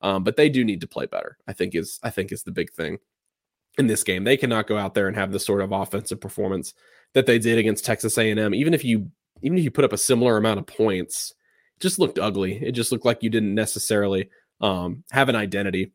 [0.00, 1.38] Um, but they do need to play better.
[1.46, 2.98] I think is I think is the big thing
[3.78, 4.24] in this game.
[4.24, 6.74] They cannot go out there and have the sort of offensive performance
[7.14, 8.54] that they did against Texas A&M.
[8.54, 9.10] Even if you
[9.42, 11.32] even if you put up a similar amount of points,
[11.76, 12.54] it just looked ugly.
[12.62, 14.30] It just looked like you didn't necessarily
[14.60, 15.92] um, have an identity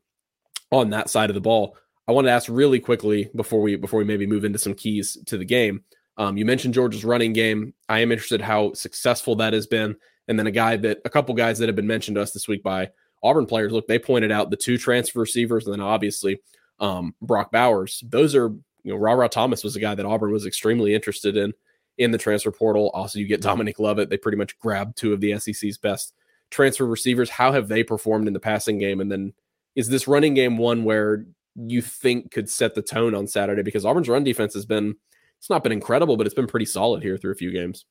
[0.72, 1.78] on that side of the ball.
[2.08, 5.18] I want to ask really quickly before we before we maybe move into some keys
[5.26, 5.84] to the game.
[6.18, 7.74] Um, you mentioned Georgia's running game.
[7.89, 9.96] I am interested how successful that has been.
[10.28, 12.48] And then a guy that a couple guys that have been mentioned to us this
[12.48, 12.89] week by
[13.24, 13.72] Auburn players.
[13.72, 16.42] Look, they pointed out the two transfer receivers, and then obviously
[16.80, 18.04] um, Brock Bowers.
[18.06, 18.50] Those are
[18.84, 21.54] you know Rara Thomas was a guy that Auburn was extremely interested in
[21.98, 22.90] in the transfer portal.
[22.94, 24.10] Also, you get Dominic Lovett.
[24.10, 26.14] They pretty much grabbed two of the SEC's best
[26.50, 27.30] transfer receivers.
[27.30, 29.00] How have they performed in the passing game?
[29.00, 29.34] And then
[29.76, 33.64] is this running game one where you think could set the tone on Saturday?
[33.64, 34.96] Because Auburn's run defense has been,
[35.40, 37.86] it's not been incredible, but it's been pretty solid here through a few games.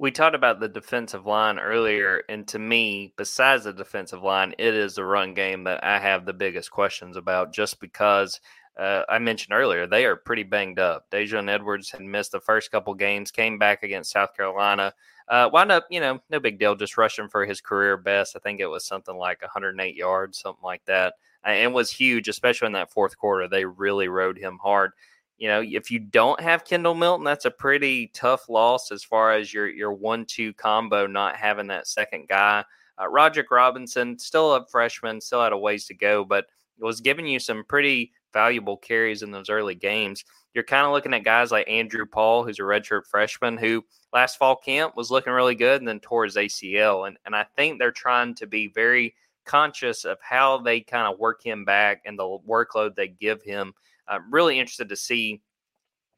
[0.00, 4.74] We talked about the defensive line earlier, and to me, besides the defensive line, it
[4.74, 8.40] is the run game that I have the biggest questions about just because
[8.78, 11.10] uh, I mentioned earlier, they are pretty banged up.
[11.10, 14.94] Daijun Edwards had missed the first couple games, came back against South Carolina,
[15.28, 18.34] uh, wound up, you know, no big deal, just rushing for his career best.
[18.34, 21.12] I think it was something like 108 yards, something like that
[21.44, 23.48] and was huge, especially in that fourth quarter.
[23.48, 24.92] They really rode him hard.
[25.40, 29.32] You know, if you don't have Kendall Milton, that's a pretty tough loss as far
[29.32, 32.62] as your your one two combo not having that second guy.
[33.00, 36.44] Uh, Roderick Robinson, still a freshman, still had a ways to go, but
[36.78, 40.24] was giving you some pretty valuable carries in those early games.
[40.52, 44.36] You're kind of looking at guys like Andrew Paul, who's a redshirt freshman, who last
[44.36, 47.08] fall camp was looking really good and then tore his ACL.
[47.08, 49.14] And and I think they're trying to be very
[49.46, 53.72] conscious of how they kind of work him back and the workload they give him.
[54.10, 55.40] I'm really interested to see,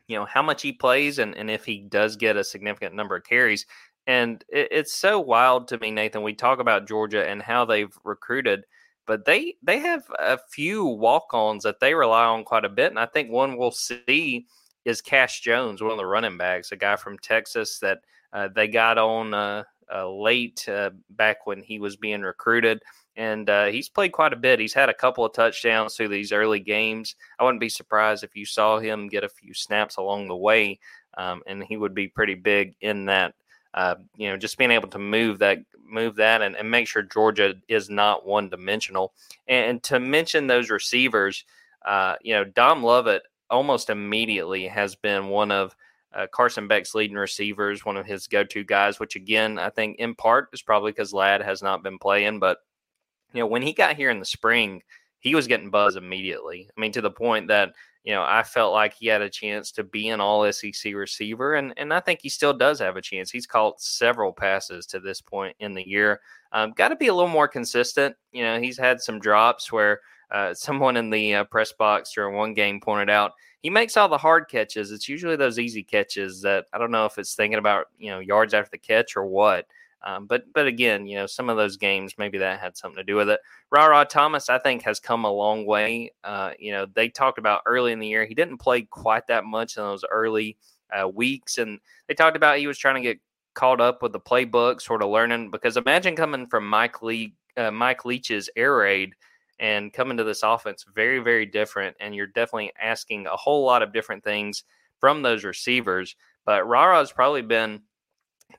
[0.09, 3.15] you know, how much he plays and, and if he does get a significant number
[3.15, 3.67] of carries.
[4.07, 6.23] And it, it's so wild to me, Nathan.
[6.23, 8.65] We talk about Georgia and how they've recruited,
[9.07, 12.91] but they they have a few walk-ons that they rely on quite a bit.
[12.91, 14.47] And I think one we'll see
[14.85, 17.99] is Cash Jones, one of the running backs, a guy from Texas that
[18.33, 19.63] uh, they got on uh,
[19.95, 22.83] uh, late uh, back when he was being recruited
[23.17, 24.59] and uh, he's played quite a bit.
[24.59, 27.17] He's had a couple of touchdowns through these early games.
[27.39, 30.79] I wouldn't be surprised if you saw him get a few snaps along the way,
[31.19, 33.35] um, and he would be pretty big in that.
[33.75, 37.03] Uh, you know, just being able to move that, move that, and, and make sure
[37.03, 39.15] Georgia is not one dimensional.
[39.49, 41.45] And, and, to mention those receivers,
[41.87, 45.75] uh, you know, Dom Lovett almost immediately has been one of
[46.15, 49.01] uh, Carson Beck's leading receivers, one of his go-to guys.
[49.01, 52.59] Which again, I think in part is probably because Ladd has not been playing, but
[53.33, 54.83] you know, when he got here in the spring,
[55.21, 56.69] he was getting buzz immediately.
[56.77, 57.73] I mean, to the point that,
[58.05, 61.55] you know, I felt like he had a chance to be an all SEC receiver.
[61.55, 63.31] And, and I think he still does have a chance.
[63.31, 66.21] He's caught several passes to this point in the year.
[66.53, 68.17] Um, Got to be a little more consistent.
[68.33, 72.35] You know, he's had some drops where uh, someone in the uh, press box during
[72.35, 74.91] one game pointed out he makes all the hard catches.
[74.91, 78.19] It's usually those easy catches that I don't know if it's thinking about, you know,
[78.19, 79.67] yards after the catch or what.
[80.05, 83.05] Um, but but again, you know, some of those games maybe that had something to
[83.05, 83.41] do with it.
[83.71, 86.13] Ra Thomas, I think, has come a long way.
[86.25, 89.45] Uh, you know, they talked about early in the year he didn't play quite that
[89.45, 90.57] much in those early
[90.93, 93.21] uh, weeks, and they talked about he was trying to get
[93.55, 95.51] caught up with the playbook, sort of learning.
[95.51, 99.15] Because imagine coming from Mike Lee, uh, Mike Leach's air raid
[99.59, 103.83] and coming to this offense, very very different, and you're definitely asking a whole lot
[103.83, 104.65] of different things
[104.99, 106.17] from those receivers.
[106.45, 107.83] But Ra has probably been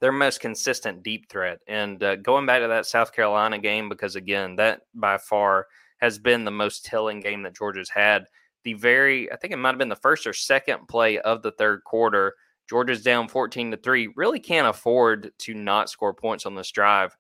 [0.02, 1.60] their most consistent deep threat.
[1.68, 5.68] And uh, going back to that South Carolina game, because again, that by far
[6.00, 8.26] has been the most telling game that Georgia's had.
[8.64, 11.52] The very, I think it might have been the first or second play of the
[11.52, 12.36] third quarter.
[12.70, 14.14] Georgia's down 14 to 3.
[14.16, 17.16] Really can't afford to not score points on this drive.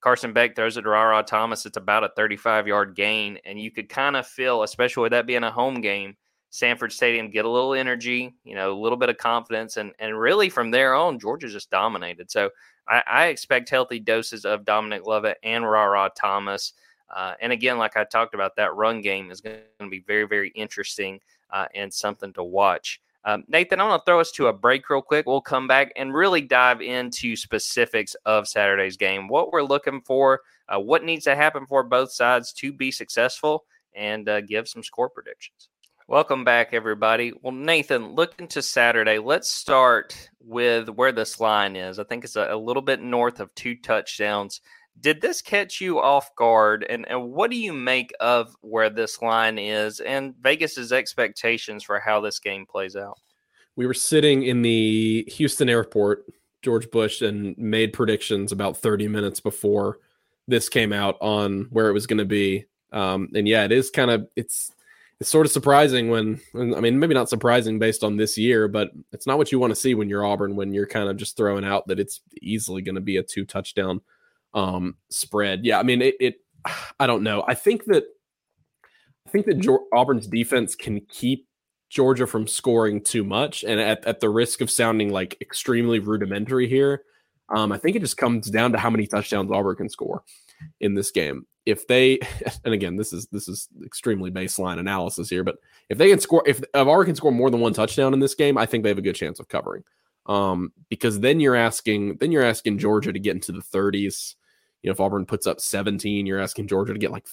[0.00, 1.66] Carson Beck throws it to Rara Thomas.
[1.66, 3.38] It's about a 35 yard gain.
[3.44, 6.16] And you could kind of feel, especially with that being a home game,
[6.50, 10.18] Sanford Stadium, get a little energy, you know, a little bit of confidence, and and
[10.18, 12.30] really from there on, Georgia just dominated.
[12.30, 12.50] So
[12.88, 16.72] I, I expect healthy doses of Dominic Lovett and Ra Thomas.
[17.14, 20.26] Uh, and again, like I talked about, that run game is going to be very,
[20.26, 21.20] very interesting
[21.50, 23.00] uh, and something to watch.
[23.24, 25.26] Um, Nathan, I'm going to throw us to a break real quick.
[25.26, 30.42] We'll come back and really dive into specifics of Saturday's game, what we're looking for,
[30.68, 34.82] uh, what needs to happen for both sides to be successful, and uh, give some
[34.82, 35.68] score predictions.
[36.10, 37.34] Welcome back, everybody.
[37.42, 41.98] Well, Nathan, looking to Saturday, let's start with where this line is.
[41.98, 44.62] I think it's a, a little bit north of two touchdowns.
[44.98, 46.86] Did this catch you off guard?
[46.88, 52.00] And, and what do you make of where this line is and Vegas's expectations for
[52.00, 53.18] how this game plays out?
[53.76, 56.24] We were sitting in the Houston airport,
[56.62, 59.98] George Bush, and made predictions about 30 minutes before
[60.46, 62.64] this came out on where it was going to be.
[62.92, 64.72] Um, and yeah, it is kind of it's
[65.20, 68.90] it's sort of surprising when, I mean maybe not surprising based on this year, but
[69.12, 71.36] it's not what you want to see when you're Auburn when you're kind of just
[71.36, 74.00] throwing out that it's easily going to be a two touchdown
[74.54, 75.64] um, spread.
[75.64, 76.34] Yeah, I mean it, it.
[77.00, 77.44] I don't know.
[77.48, 78.04] I think that
[79.26, 81.46] I think that Auburn's defense can keep
[81.90, 86.68] Georgia from scoring too much, and at, at the risk of sounding like extremely rudimentary
[86.68, 87.02] here,
[87.48, 90.22] um, I think it just comes down to how many touchdowns Auburn can score
[90.80, 91.46] in this game.
[91.68, 92.18] If they,
[92.64, 95.58] and again, this is this is extremely baseline analysis here, but
[95.88, 98.56] if they can score, if, Auburn can score more than one touchdown in this game,
[98.56, 99.84] I think they have a good chance of covering.
[100.26, 104.34] Um, because then you're asking, then you're asking Georgia to get into the 30s.
[104.82, 107.26] You know, if Auburn puts up 17, you're asking Georgia to get like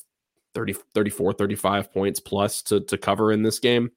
[0.54, 3.92] 30, 34, 35 points plus to to cover in this game.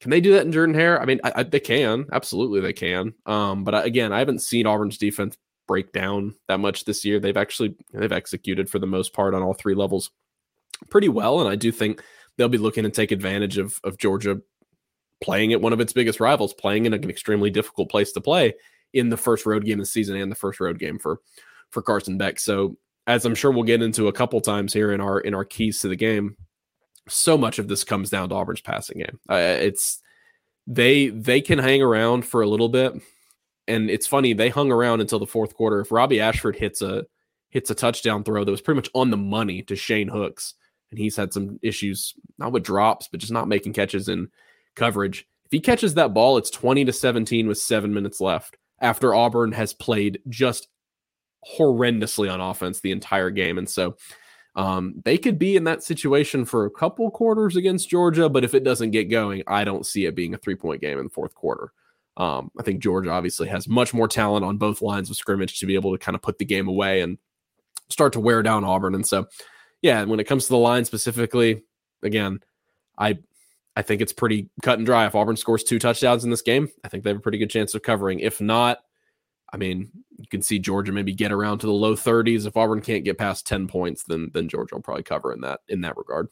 [0.00, 1.00] Can they do that in Jordan Hare?
[1.00, 2.06] I mean, I, I, they can.
[2.12, 3.14] Absolutely, they can.
[3.24, 7.20] Um, but I, again, I haven't seen Auburn's defense break down that much this year.
[7.20, 10.10] They've actually they've executed for the most part on all three levels
[10.90, 12.02] pretty well, and I do think
[12.36, 14.40] they'll be looking to take advantage of of Georgia
[15.22, 18.54] playing at one of its biggest rivals, playing in an extremely difficult place to play
[18.92, 21.20] in the first road game of the season and the first road game for
[21.70, 22.38] for Carson Beck.
[22.38, 25.44] So as I'm sure we'll get into a couple times here in our in our
[25.44, 26.36] keys to the game,
[27.08, 29.18] so much of this comes down to Auburn's passing game.
[29.28, 30.00] Uh, it's
[30.66, 32.94] they they can hang around for a little bit,
[33.68, 35.80] and it's funny they hung around until the fourth quarter.
[35.80, 37.04] If Robbie Ashford hits a
[37.50, 40.54] hits a touchdown throw that was pretty much on the money to Shane Hooks,
[40.90, 44.28] and he's had some issues not with drops, but just not making catches in
[44.74, 45.26] coverage.
[45.44, 49.52] If he catches that ball, it's twenty to seventeen with seven minutes left after Auburn
[49.52, 50.68] has played just
[51.58, 53.96] horrendously on offense the entire game, and so
[54.56, 58.54] um, they could be in that situation for a couple quarters against Georgia, but if
[58.54, 61.10] it doesn't get going, I don't see it being a three point game in the
[61.10, 61.72] fourth quarter.
[62.16, 65.66] Um, I think Georgia obviously has much more talent on both lines of scrimmage to
[65.66, 67.18] be able to kind of put the game away and
[67.88, 68.94] start to wear down Auburn.
[68.94, 69.26] And so,
[69.82, 71.62] yeah, when it comes to the line specifically,
[72.02, 72.40] again,
[72.98, 73.18] I
[73.76, 75.06] I think it's pretty cut and dry.
[75.06, 77.50] If Auburn scores two touchdowns in this game, I think they have a pretty good
[77.50, 78.20] chance of covering.
[78.20, 78.78] If not,
[79.52, 82.46] I mean, you can see Georgia maybe get around to the low 30s.
[82.46, 85.60] If Auburn can't get past 10 points, then then Georgia will probably cover in that
[85.68, 86.28] in that regard.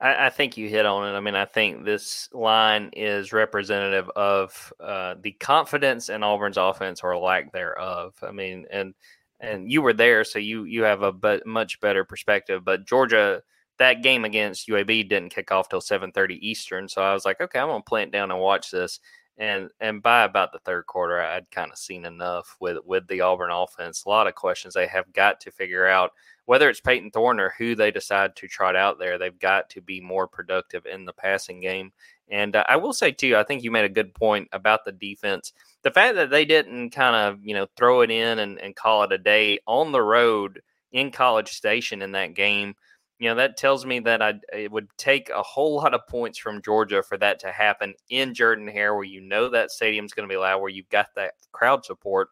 [0.00, 1.16] I, I think you hit on it.
[1.16, 7.00] I mean, I think this line is representative of uh, the confidence in Auburn's offense
[7.02, 8.14] or lack thereof.
[8.22, 8.94] I mean, and
[9.40, 12.64] and you were there, so you you have a but much better perspective.
[12.64, 13.42] But Georgia,
[13.78, 17.58] that game against UAB didn't kick off till 7:30 Eastern, so I was like, okay,
[17.58, 19.00] I'm gonna plant down and watch this
[19.40, 23.22] and and by about the third quarter, I'd kind of seen enough with with the
[23.22, 24.04] Auburn offense.
[24.04, 26.12] A lot of questions they have got to figure out.
[26.50, 29.80] Whether it's Payton Thorne or who they decide to trot out there, they've got to
[29.80, 31.92] be more productive in the passing game.
[32.28, 34.90] And uh, I will say too, I think you made a good point about the
[34.90, 35.52] defense.
[35.82, 39.04] The fact that they didn't kind of you know throw it in and, and call
[39.04, 42.74] it a day on the road in College Station in that game
[43.20, 46.38] you know that tells me that I it would take a whole lot of points
[46.38, 50.26] from Georgia for that to happen in Jordan Hare, where you know that stadium's going
[50.26, 52.30] to be loud, where you've got that crowd support.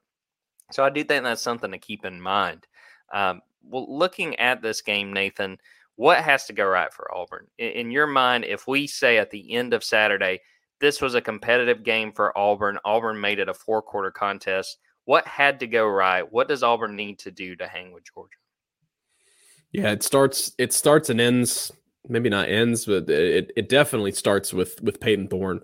[0.72, 2.66] So I do think that's something to keep in mind.
[3.12, 5.58] Um, well, looking at this game, Nathan,
[5.96, 8.44] what has to go right for Auburn in, in your mind?
[8.44, 10.40] If we say at the end of Saturday,
[10.80, 14.78] this was a competitive game for Auburn, Auburn made it a four quarter contest.
[15.04, 16.30] What had to go right?
[16.30, 18.36] What does Auburn need to do to hang with Georgia?
[19.72, 21.72] Yeah, it starts it starts and ends,
[22.08, 25.62] maybe not ends, but it it definitely starts with with Payton Thorne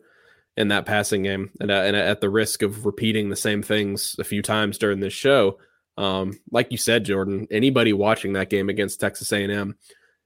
[0.56, 1.50] in that passing game.
[1.60, 5.00] And, uh, and at the risk of repeating the same things a few times during
[5.00, 5.58] this show,
[5.96, 9.76] um, like you said, Jordan, anybody watching that game against Texas A&M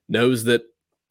[0.09, 0.63] knows that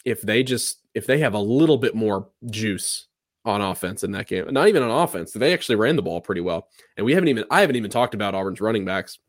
[0.05, 3.07] if they just if they have a little bit more juice
[3.45, 6.41] on offense in that game, not even on offense, they actually ran the ball pretty
[6.41, 6.67] well.
[6.95, 9.19] And we haven't even I haven't even talked about Auburn's running backs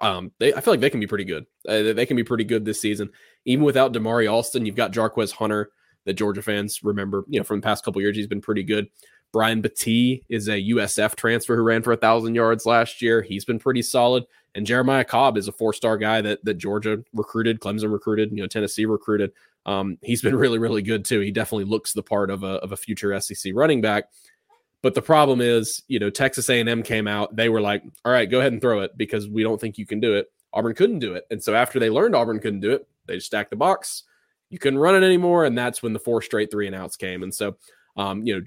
[0.00, 1.46] um, they I feel like they can be pretty good.
[1.68, 3.10] Uh, they can be pretty good this season,
[3.44, 4.64] even without Damari Alston.
[4.64, 5.70] You've got Jarquez Hunter
[6.06, 7.24] that Georgia fans remember.
[7.28, 8.86] You know, from the past couple years, he's been pretty good.
[9.32, 13.22] Brian Battie is a USF transfer who ran for a thousand yards last year.
[13.22, 14.24] He's been pretty solid.
[14.54, 18.48] And Jeremiah Cobb is a four-star guy that that Georgia recruited, Clemson recruited, you know,
[18.48, 19.32] Tennessee recruited.
[19.66, 21.20] Um, he's been really, really good too.
[21.20, 24.04] He definitely looks the part of a of a future SEC running back.
[24.82, 27.36] But the problem is, you know, Texas A&M came out.
[27.36, 29.86] They were like, "All right, go ahead and throw it because we don't think you
[29.86, 32.72] can do it." Auburn couldn't do it, and so after they learned Auburn couldn't do
[32.72, 34.02] it, they just stacked the box,
[34.50, 37.22] you couldn't run it anymore, and that's when the four straight three and outs came.
[37.22, 37.56] And so,
[37.96, 38.44] um, you know,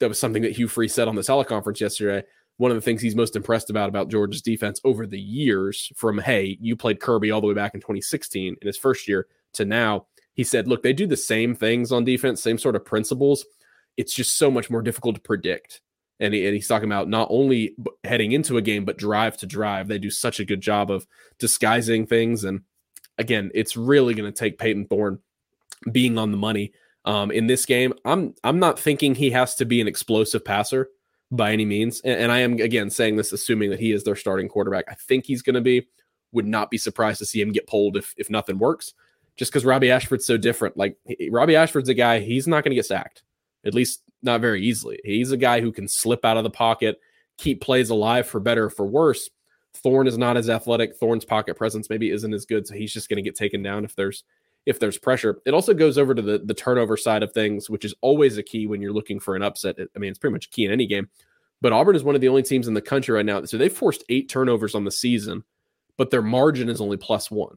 [0.00, 2.26] that was something that Hugh Freeze said on the teleconference yesterday.
[2.56, 6.18] One of the things he's most impressed about about Georgia's defense over the years, from
[6.18, 9.64] hey, you played Kirby all the way back in 2016 in his first year to
[9.64, 13.44] now, he said, look, they do the same things on defense, same sort of principles.
[13.96, 15.80] It's just so much more difficult to predict.
[16.20, 17.74] And, he, and he's talking about not only
[18.04, 19.88] heading into a game, but drive to drive.
[19.88, 21.06] They do such a good job of
[21.38, 22.44] disguising things.
[22.44, 22.62] And
[23.18, 25.18] again, it's really going to take Payton Thorne
[25.90, 26.72] being on the money
[27.04, 27.94] um, in this game.
[28.04, 30.88] I'm I'm not thinking he has to be an explosive passer
[31.30, 34.16] by any means, and, and I am again saying this assuming that he is their
[34.16, 34.84] starting quarterback.
[34.88, 35.88] I think he's going to be.
[36.32, 38.92] Would not be surprised to see him get pulled if if nothing works
[39.36, 40.76] just because Robbie Ashford's so different.
[40.76, 40.96] Like
[41.30, 43.22] Robbie Ashford's a guy, he's not going to get sacked,
[43.64, 44.98] at least not very easily.
[45.04, 47.00] He's a guy who can slip out of the pocket,
[47.36, 49.28] keep plays alive for better or for worse.
[49.74, 50.96] Thorne is not as athletic.
[50.96, 53.84] Thorne's pocket presence maybe isn't as good, so he's just going to get taken down
[53.84, 54.22] if there's
[54.66, 55.40] if there's pressure.
[55.46, 58.42] It also goes over to the the turnover side of things, which is always a
[58.42, 59.76] key when you're looking for an upset.
[59.78, 61.08] I mean, it's pretty much key in any game.
[61.60, 63.44] But Auburn is one of the only teams in the country right now.
[63.44, 65.44] So they've forced eight turnovers on the season,
[65.96, 67.56] but their margin is only plus one.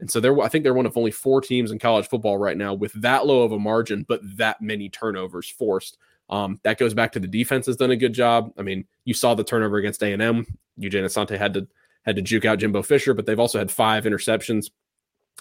[0.00, 2.56] And so they're I think they're one of only four teams in college football right
[2.56, 5.98] now with that low of a margin, but that many turnovers forced.
[6.28, 8.52] Um, that goes back to the defense has done a good job.
[8.58, 10.46] I mean, you saw the turnover against A and M.
[10.76, 11.68] Eugene Asante had to
[12.04, 14.70] had to juke out Jimbo Fisher, but they've also had five interceptions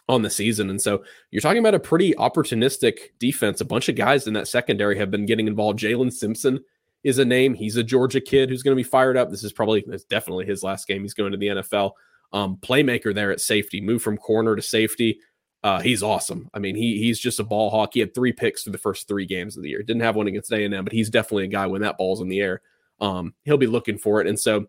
[0.09, 0.69] on the season.
[0.69, 3.61] And so you're talking about a pretty opportunistic defense.
[3.61, 5.79] A bunch of guys in that secondary have been getting involved.
[5.79, 6.63] Jaylin Simpson
[7.03, 7.53] is a name.
[7.53, 9.29] He's a Georgia kid who's going to be fired up.
[9.29, 11.01] This is probably, it's definitely his last game.
[11.01, 11.91] He's going to the NFL
[12.33, 15.19] um, playmaker there at safety, move from corner to safety.
[15.63, 16.49] Uh, he's awesome.
[16.53, 17.91] I mean, he he's just a ball hawk.
[17.93, 19.83] He had three picks for the first three games of the year.
[19.83, 22.19] Didn't have one against A and M, but he's definitely a guy when that ball's
[22.19, 22.61] in the air.
[22.99, 24.67] Um, he'll be looking for it, and so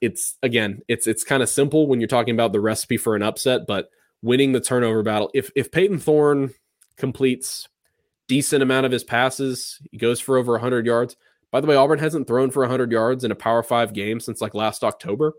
[0.00, 3.22] it's again, it's it's kind of simple when you're talking about the recipe for an
[3.22, 3.88] upset, but
[4.22, 5.30] winning the turnover battle.
[5.34, 6.54] If if Payton Thorne
[6.96, 7.68] completes
[8.28, 11.16] decent amount of his passes, he goes for over 100 yards.
[11.50, 14.40] By the way, Auburn hasn't thrown for 100 yards in a Power Five game since
[14.40, 15.34] like last October.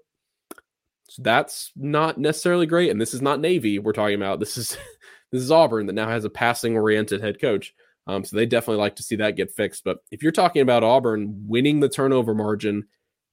[1.09, 2.91] So that's not necessarily great.
[2.91, 4.39] And this is not Navy we're talking about.
[4.39, 4.77] This is
[5.31, 7.73] this is Auburn that now has a passing oriented head coach.
[8.05, 9.83] Um, so they definitely like to see that get fixed.
[9.83, 12.83] But if you're talking about Auburn winning the turnover margin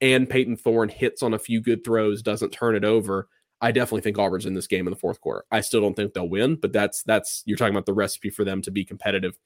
[0.01, 3.29] and Payton Thorne hits on a few good throws, doesn't turn it over,
[3.61, 5.45] I definitely think Auburn's in this game in the fourth quarter.
[5.51, 8.45] I still don't think they'll win, but that's that's you're talking about the recipe for
[8.45, 9.37] them to be competitive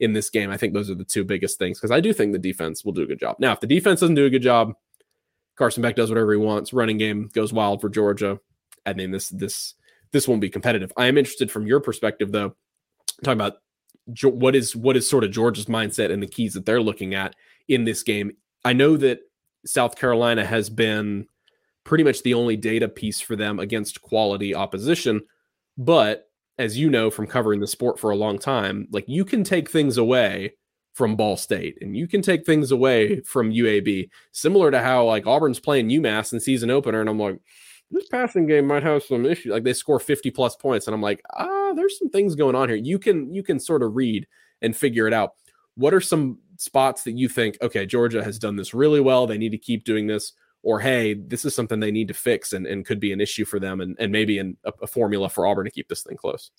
[0.00, 0.50] in this game.
[0.50, 2.92] I think those are the two biggest things because I do think the defense will
[2.92, 3.36] do a good job.
[3.38, 4.74] Now, if the defense doesn't do a good job,
[5.56, 6.72] Carson Beck does whatever he wants.
[6.72, 8.40] Running game goes wild for Georgia.
[8.86, 9.74] I mean, this this
[10.12, 10.92] this won't be competitive.
[10.96, 12.54] I am interested from your perspective, though,
[13.22, 13.54] talking about
[14.22, 17.34] what is what is sort of Georgia's mindset and the keys that they're looking at
[17.68, 18.32] in this game.
[18.64, 19.20] I know that
[19.66, 21.26] South Carolina has been
[21.84, 25.22] pretty much the only data piece for them against quality opposition,
[25.76, 26.28] but
[26.58, 29.70] as you know from covering the sport for a long time, like you can take
[29.70, 30.54] things away
[30.94, 35.26] from Ball State, and you can take things away from UAB, similar to how like
[35.26, 37.38] Auburn's playing UMass in season opener, and I'm like,
[37.90, 39.52] this passing game might have some issues.
[39.52, 42.68] Like they score 50 plus points, and I'm like, ah, there's some things going on
[42.68, 42.78] here.
[42.78, 44.26] You can you can sort of read
[44.62, 45.32] and figure it out.
[45.74, 49.26] What are some spots that you think, okay, Georgia has done this really well.
[49.26, 50.32] They need to keep doing this,
[50.64, 53.44] or hey, this is something they need to fix and, and could be an issue
[53.44, 56.16] for them and, and maybe in a, a formula for Auburn to keep this thing
[56.16, 56.50] close.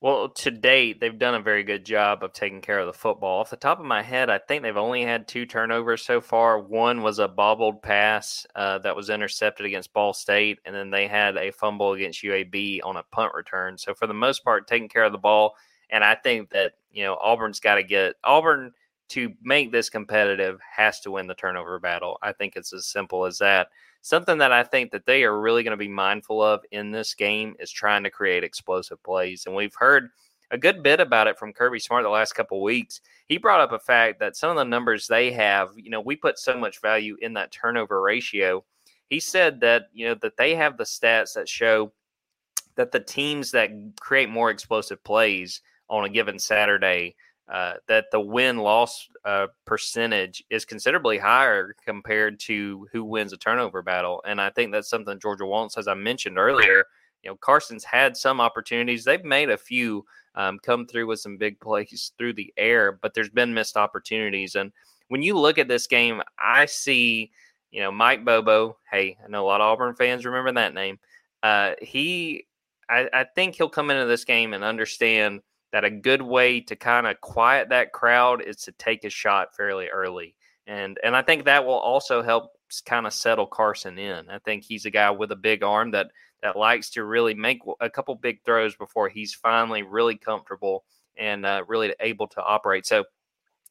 [0.00, 3.40] Well, to date, they've done a very good job of taking care of the football.
[3.40, 6.58] Off the top of my head, I think they've only had two turnovers so far.
[6.58, 11.06] One was a bobbled pass uh, that was intercepted against Ball State, and then they
[11.06, 13.78] had a fumble against UAB on a punt return.
[13.78, 15.54] So, for the most part, taking care of the ball.
[15.88, 18.72] And I think that, you know, Auburn's got to get Auburn
[19.10, 22.18] to make this competitive has to win the turnover battle.
[22.22, 23.68] I think it's as simple as that
[24.04, 27.14] something that I think that they are really going to be mindful of in this
[27.14, 29.46] game is trying to create explosive plays.
[29.46, 30.10] And we've heard
[30.50, 33.00] a good bit about it from Kirby Smart the last couple weeks.
[33.28, 36.16] He brought up a fact that some of the numbers they have, you know, we
[36.16, 38.62] put so much value in that turnover ratio.
[39.08, 41.90] He said that, you know, that they have the stats that show
[42.76, 47.16] that the teams that create more explosive plays on a given Saturday
[47.48, 53.36] uh, that the win loss uh, percentage is considerably higher compared to who wins a
[53.36, 54.22] turnover battle.
[54.26, 56.84] And I think that's something Georgia wants, as I mentioned earlier.
[57.22, 59.04] You know, Carson's had some opportunities.
[59.04, 63.12] They've made a few um, come through with some big plays through the air, but
[63.14, 64.54] there's been missed opportunities.
[64.54, 64.72] And
[65.08, 67.30] when you look at this game, I see,
[67.70, 68.78] you know, Mike Bobo.
[68.90, 70.98] Hey, I know a lot of Auburn fans remember that name.
[71.42, 72.46] Uh, he,
[72.88, 75.42] I, I think he'll come into this game and understand–
[75.74, 79.56] that a good way to kind of quiet that crowd is to take a shot
[79.56, 80.36] fairly early.
[80.68, 82.52] And and I think that will also help
[82.86, 84.30] kind of settle Carson in.
[84.30, 86.12] I think he's a guy with a big arm that
[86.44, 90.84] that likes to really make a couple big throws before he's finally really comfortable
[91.18, 92.86] and uh, really able to operate.
[92.86, 93.04] So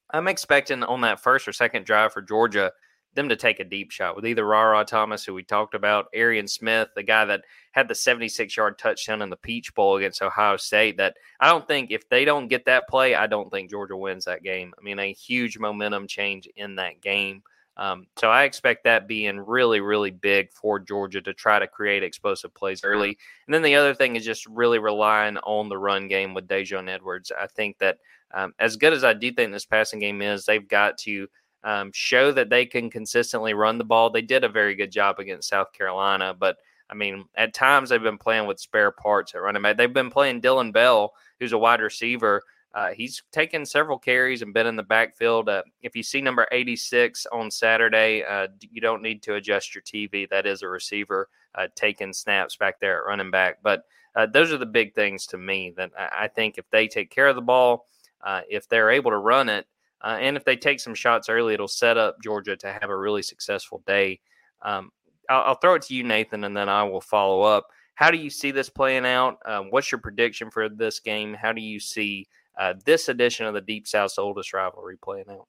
[0.10, 2.74] I'm expecting on that first or second drive for Georgia
[3.16, 6.48] them to take a deep shot with either Rara Thomas, who we talked about, Arian
[6.48, 10.58] Smith, the guy that had the 76 yard touchdown in the Peach Bowl against Ohio
[10.58, 10.98] State.
[10.98, 14.26] That I don't think if they don't get that play, I don't think Georgia wins
[14.26, 14.74] that game.
[14.78, 17.44] I mean, a huge momentum change in that game.
[17.76, 22.04] Um, so I expect that being really, really big for Georgia to try to create
[22.04, 23.18] explosive plays early.
[23.48, 26.88] And then the other thing is just really relying on the run game with Daijun
[26.88, 27.32] Edwards.
[27.32, 27.98] I think that
[28.34, 31.28] um, as good as I do think this passing game is, they've got to
[31.64, 34.10] um, show that they can consistently run the ball.
[34.10, 36.58] They did a very good job against South Carolina, but
[36.90, 39.78] I mean, at times they've been playing with spare parts at running back.
[39.78, 42.44] They've been playing Dylan Bell, who's a wide receiver.
[42.74, 45.48] Uh, he's taken several carries and been in the backfield.
[45.48, 49.84] Uh, if you see number 86 on Saturday, uh, you don't need to adjust your
[49.84, 50.28] TV.
[50.30, 53.60] That is a receiver uh, taking snaps back there at running back.
[53.62, 53.86] But
[54.16, 57.28] uh, those are the big things to me that I think if they take care
[57.28, 57.88] of the ball,
[58.24, 59.68] uh, if they're able to run it,
[60.04, 62.98] uh, and if they take some shots early, it'll set up Georgia to have a
[62.98, 64.20] really successful day.
[64.62, 64.92] Um,
[65.30, 67.68] I'll, I'll, throw it to you, Nathan, and then I will follow up.
[67.96, 69.38] How do you see this playing out?
[69.46, 71.34] Um, what's your prediction for this game?
[71.34, 72.28] How do you see
[72.60, 75.48] uh, this edition of the Deep South's oldest rivalry playing out?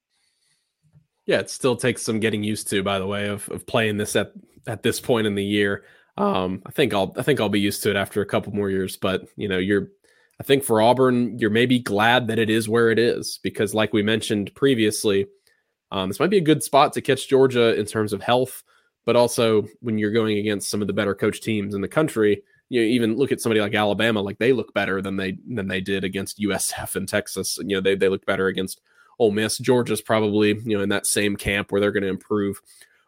[1.27, 4.15] Yeah, it still takes some getting used to, by the way, of, of playing this
[4.15, 4.33] at
[4.67, 5.85] at this point in the year.
[6.17, 8.71] Um, I think I'll I think I'll be used to it after a couple more
[8.71, 8.97] years.
[8.97, 9.89] But you know, you're
[10.41, 13.93] I think for Auburn, you're maybe glad that it is where it is because, like
[13.93, 15.27] we mentioned previously,
[15.93, 18.65] um, this might be a good spot to catch Georgia in terms of health,
[19.05, 22.43] but also when you're going against some of the better coach teams in the country.
[22.69, 25.69] You know, even look at somebody like Alabama, like they look better than they than
[25.69, 27.59] they did against USF and Texas.
[27.59, 28.81] You know, they they look better against
[29.19, 29.59] Ole Miss.
[29.59, 32.61] Georgia's probably you know in that same camp where they're going to improve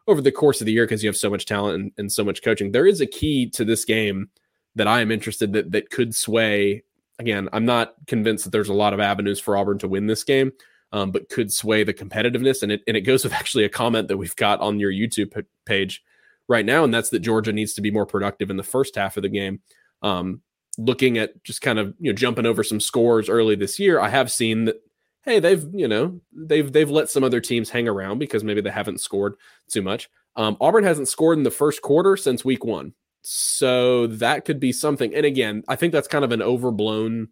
[0.07, 2.23] over the course of the year because you have so much talent and, and so
[2.23, 2.71] much coaching.
[2.71, 4.29] There is a key to this game
[4.75, 6.83] that I am interested that that could sway
[7.19, 10.23] again, I'm not convinced that there's a lot of avenues for Auburn to win this
[10.23, 10.51] game,
[10.91, 12.63] um, but could sway the competitiveness.
[12.63, 15.43] And it and it goes with actually a comment that we've got on your YouTube
[15.65, 16.03] page
[16.47, 19.17] right now, and that's that Georgia needs to be more productive in the first half
[19.17, 19.61] of the game.
[20.01, 20.41] Um,
[20.77, 24.09] looking at just kind of you know jumping over some scores early this year, I
[24.09, 24.81] have seen that
[25.23, 28.71] hey they've you know they've they've let some other teams hang around because maybe they
[28.71, 29.35] haven't scored
[29.71, 30.09] too much.
[30.35, 32.93] Um, Auburn hasn't scored in the first quarter since week one.
[33.29, 35.13] So that could be something.
[35.13, 37.27] And again, I think that's kind of an overblown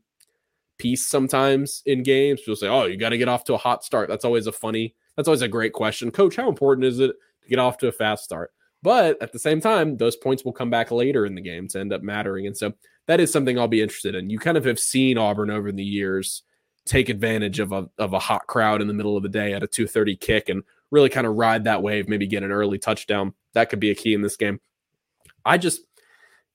[0.77, 2.41] piece sometimes in games.
[2.41, 4.51] People say, "Oh, you got to get off to a hot start." That's always a
[4.51, 4.93] funny.
[5.15, 6.35] That's always a great question, Coach.
[6.35, 8.51] How important is it to get off to a fast start?
[8.83, 11.79] But at the same time, those points will come back later in the game to
[11.79, 12.45] end up mattering.
[12.45, 12.73] And so
[13.07, 14.29] that is something I'll be interested in.
[14.29, 16.43] You kind of have seen Auburn over the years
[16.85, 19.63] take advantage of a of a hot crowd in the middle of the day at
[19.63, 23.33] a 230 kick and really kind of ride that wave, maybe get an early touchdown.
[23.53, 24.59] That could be a key in this game.
[25.45, 25.81] I just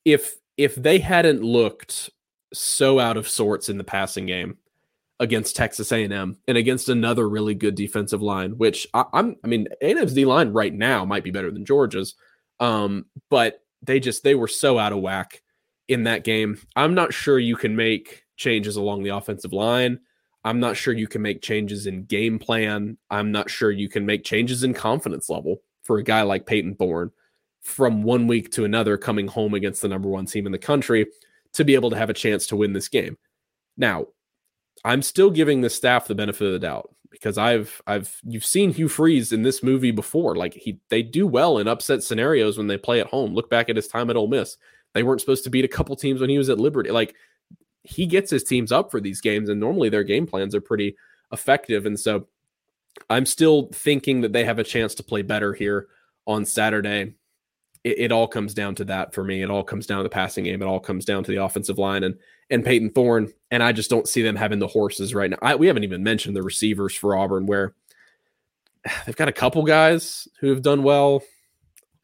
[0.05, 2.11] if if they hadn't looked
[2.53, 4.59] so out of sorts in the passing game
[5.21, 9.69] against Texas A&M and against another really good defensive line, which I, am I mean
[9.81, 12.15] A&M's D line right now might be better than Georgia's,
[12.59, 15.43] um, but they just they were so out of whack
[15.89, 16.59] in that game.
[16.75, 20.01] I'm not sure you can make changes along the offensive line.
[20.43, 22.97] I'm not sure you can make changes in game plan.
[23.11, 26.77] I'm not sure you can make changes in confidence level for a guy like Payton
[26.77, 27.11] Thorne
[27.63, 31.07] from one week to another coming home against the number one team in the country
[31.53, 33.19] to be able to have a chance to win this game.
[33.77, 34.07] Now,
[34.85, 38.73] I'm still giving the staff the benefit of the doubt because I've I've you've seen
[38.73, 40.37] Hugh Freeze in this movie before.
[40.37, 43.35] Like he they do well in upset scenarios when they play at home.
[43.35, 44.57] Look back at his time at Ole Miss.
[44.95, 46.91] They weren't supposed to beat a couple teams when he was at Liberty.
[46.91, 47.15] Like
[47.83, 50.97] he gets his teams up for these games, and normally their game plans are pretty
[51.33, 51.87] effective.
[51.87, 52.27] And so
[53.09, 55.89] I'm still thinking that they have a chance to play better here
[56.27, 57.15] on Saturday
[57.85, 59.43] it, it, all comes down to that for me.
[59.43, 60.61] It all comes down to the passing game.
[60.61, 62.17] It all comes down to the offensive line and
[62.51, 63.33] and Payton Thorne.
[63.51, 65.39] And I just don't see them having the horses right now.
[65.41, 67.75] I, we haven't even mentioned the receivers for Auburn, where
[69.07, 71.23] they've got a couple guys who have done well,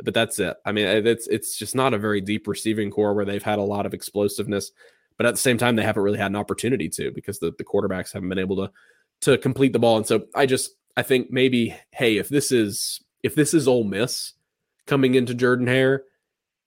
[0.02, 0.56] but that's it.
[0.64, 3.62] I mean, it's it's just not a very deep receiving corps where they've had a
[3.62, 4.72] lot of explosiveness.
[5.16, 7.64] But at the same time, they haven't really had an opportunity to because the, the
[7.64, 8.70] quarterbacks haven't been able to
[9.22, 9.96] to complete the ball.
[9.96, 13.84] And so I just I think maybe, hey, if this is if this is Ole
[13.84, 14.34] Miss,
[14.86, 16.04] coming into Jordan Hare,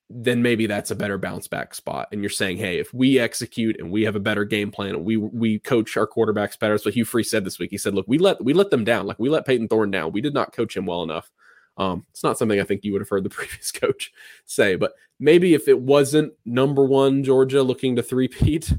[0.09, 2.07] then maybe that's a better bounce back spot.
[2.11, 5.05] And you're saying, hey, if we execute and we have a better game plan and
[5.05, 6.77] we we coach our quarterbacks better.
[6.77, 7.69] What Hugh Freeze said this week.
[7.71, 9.05] He said, look, we let we let them down.
[9.05, 10.11] Like we let Payton Thorne down.
[10.11, 11.31] We did not coach him well enough.
[11.77, 14.11] Um, it's not something I think you would have heard the previous coach
[14.45, 18.73] say, but maybe if it wasn't number one Georgia looking to three-peat,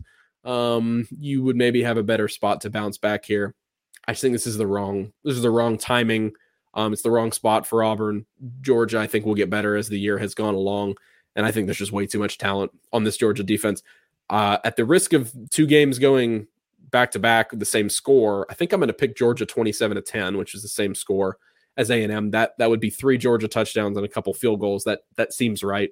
[0.44, 3.54] um, you would maybe have a better spot to bounce back here.
[4.06, 6.32] I think this is the wrong this is the wrong timing
[6.74, 8.26] um, it's the wrong spot for Auburn.
[8.60, 10.96] Georgia, I think, will get better as the year has gone along.
[11.36, 13.82] And I think there's just way too much talent on this Georgia defense.
[14.28, 16.46] Uh, at the risk of two games going
[16.90, 20.02] back to back the same score, I think I'm going to pick Georgia 27 to
[20.02, 21.38] 10, which is the same score
[21.76, 22.30] as A&M.
[22.30, 24.84] That that would be three Georgia touchdowns and a couple field goals.
[24.84, 25.90] That that seems right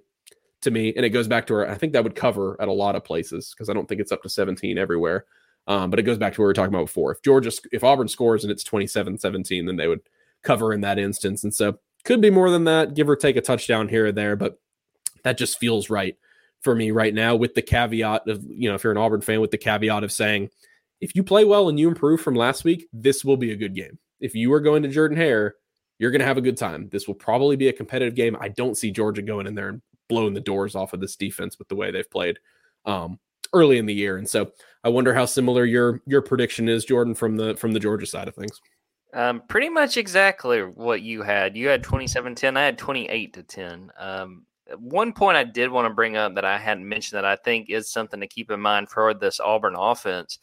[0.63, 0.93] to me.
[0.97, 3.05] And it goes back to where I think that would cover at a lot of
[3.05, 5.25] places because I don't think it's up to 17 everywhere.
[5.67, 7.13] Um, but it goes back to what we were talking about before.
[7.13, 10.01] If Georgia, if Auburn scores and it's 27 17, then they would
[10.49, 11.45] cover in that instance.
[11.45, 14.35] And so could be more than that, give or take a touchdown here or there.
[14.35, 14.59] But
[15.25, 16.17] that just feels right
[16.63, 19.43] for me right now with the caveat of, you know, if you're an Auburn fan,
[19.43, 20.49] with the caveat of saying,
[21.03, 23.75] if you play well and you improve from last week, this will be a good
[23.75, 23.99] game.
[24.21, 25.55] If you are going to Jordan Hare,
[25.99, 26.89] you're going to have a good time.
[26.89, 28.37] This will probably be a competitive game.
[28.41, 31.59] I don't see Georgia going in there and blowing the doors off of this defense
[31.59, 32.39] with the way they've played
[32.87, 33.19] um,
[33.53, 34.17] early in the year.
[34.17, 37.81] And so I wonder how similar your your prediction is, Jordan, from the from the
[37.81, 38.61] Georgia side of things.
[39.15, 41.57] Um, pretty much exactly what you had.
[41.57, 42.57] You had 27-10.
[42.57, 43.91] I had 28 to 10.
[43.99, 44.45] Um,
[44.77, 47.71] one point I did want to bring up that I hadn't mentioned that I think
[47.71, 50.39] is something to keep in mind for this Auburn offense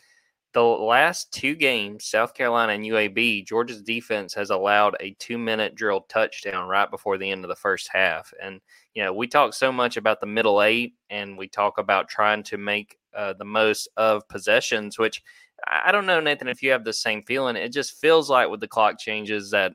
[0.56, 5.76] the last two games, South Carolina and UAB, Georgia's defense has allowed a two minute
[5.76, 8.34] drill touchdown right before the end of the first half.
[8.42, 8.62] And,
[8.94, 12.42] you know, we talk so much about the middle eight and we talk about trying
[12.44, 15.22] to make uh, the most of possessions, which
[15.68, 17.56] I don't know, Nathan, if you have the same feeling.
[17.56, 19.74] It just feels like with the clock changes that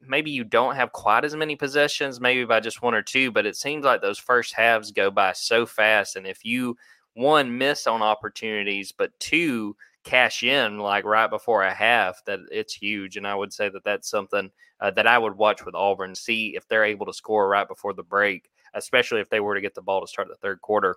[0.00, 3.46] maybe you don't have quite as many possessions, maybe by just one or two, but
[3.46, 6.16] it seems like those first halves go by so fast.
[6.16, 6.76] And if you,
[7.14, 12.72] one, miss on opportunities, but two, cash in like right before a half, that it's
[12.72, 13.16] huge.
[13.16, 14.50] And I would say that that's something
[14.80, 17.92] uh, that I would watch with Auburn, see if they're able to score right before
[17.92, 20.96] the break, especially if they were to get the ball to start the third quarter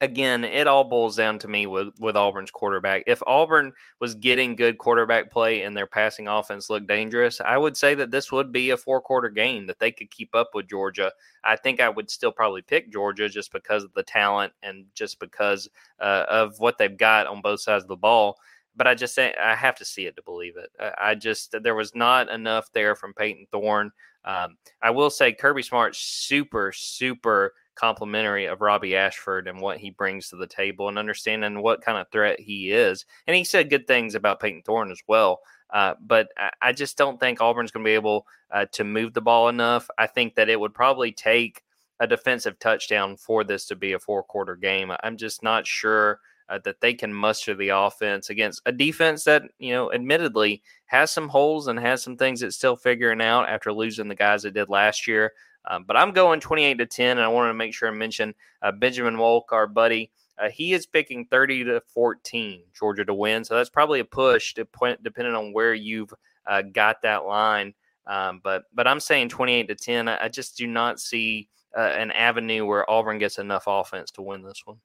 [0.00, 3.02] again, it all boils down to me with, with Auburn's quarterback.
[3.06, 7.76] If Auburn was getting good quarterback play and their passing offense looked dangerous, I would
[7.76, 10.68] say that this would be a four quarter game that they could keep up with
[10.68, 11.12] Georgia.
[11.44, 15.18] I think I would still probably pick Georgia just because of the talent and just
[15.18, 15.68] because
[16.00, 18.36] uh, of what they've got on both sides of the ball.
[18.76, 20.70] But I just say I have to see it to believe it.
[20.98, 23.90] I just there was not enough there from Payton Thorne.
[24.24, 29.90] Um, I will say Kirby Smart super super complimentary of Robbie Ashford and what he
[29.90, 33.06] brings to the table and understanding what kind of threat he is.
[33.26, 35.40] And he said good things about Payton Thorne as well.
[35.70, 36.28] Uh, but
[36.62, 39.88] I, just don't think Auburn's going to be able uh, to move the ball enough.
[39.98, 41.62] I think that it would probably take
[42.00, 44.92] a defensive touchdown for this to be a four quarter game.
[45.02, 49.42] I'm just not sure uh, that they can muster the offense against a defense that,
[49.58, 53.72] you know, admittedly has some holes and has some things it's still figuring out after
[53.72, 55.32] losing the guys it did last year.
[55.64, 58.34] Um, but I'm going 28 to 10, and I wanted to make sure I mention
[58.62, 60.10] uh, Benjamin Wolk, our buddy.
[60.38, 64.54] Uh, he is picking 30 to 14 Georgia to win, so that's probably a push
[64.54, 66.14] depending on where you've
[66.46, 67.74] uh, got that line.
[68.06, 70.08] Um, but but I'm saying 28 to 10.
[70.08, 74.22] I, I just do not see uh, an avenue where Auburn gets enough offense to
[74.22, 74.78] win this one.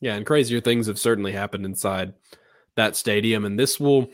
[0.00, 2.12] Yeah, and crazier things have certainly happened inside
[2.76, 4.10] that stadium, and this will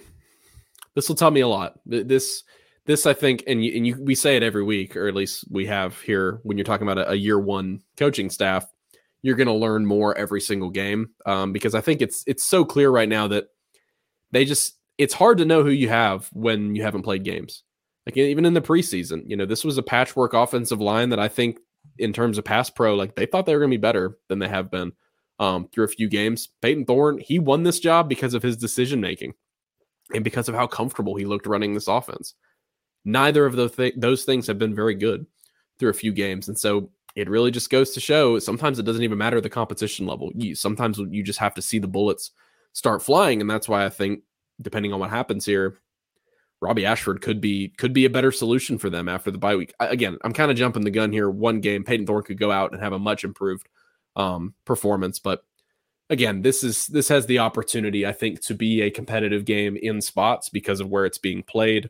[0.95, 1.79] this will tell me a lot.
[1.85, 2.45] This
[2.91, 5.45] this I think, and you, and you, we say it every week, or at least
[5.51, 8.67] we have here when you're talking about a, a year one coaching staff.
[9.23, 12.65] You're going to learn more every single game um, because I think it's it's so
[12.65, 13.49] clear right now that
[14.33, 17.63] they just it's hard to know who you have when you haven't played games.
[18.07, 21.29] Like even in the preseason, you know, this was a patchwork offensive line that I
[21.29, 21.59] think
[21.99, 24.39] in terms of pass pro, like they thought they were going to be better than
[24.39, 24.93] they have been
[25.39, 26.49] um, through a few games.
[26.63, 29.35] Payton Thorne, he won this job because of his decision making
[30.15, 32.35] and because of how comfortable he looked running this offense.
[33.05, 35.27] Neither of those, th- those things have been very good
[35.79, 36.49] through a few games.
[36.49, 40.07] And so it really just goes to show sometimes it doesn't even matter the competition
[40.07, 40.31] level.
[40.35, 42.33] You, sometimes you just have to see the bullets
[42.73, 43.41] start flying.
[43.41, 44.23] And that's why I think,
[44.61, 45.79] depending on what happens here,
[46.61, 49.73] Robbie Ashford could be could be a better solution for them after the bye week.
[49.81, 51.31] Again, I'm kind of jumping the gun here.
[51.31, 53.67] One game, Payton Thorne could go out and have a much improved
[54.15, 55.43] um, performance, but
[56.11, 60.03] again, this is this has the opportunity, I think, to be a competitive game in
[60.03, 61.89] spots because of where it's being played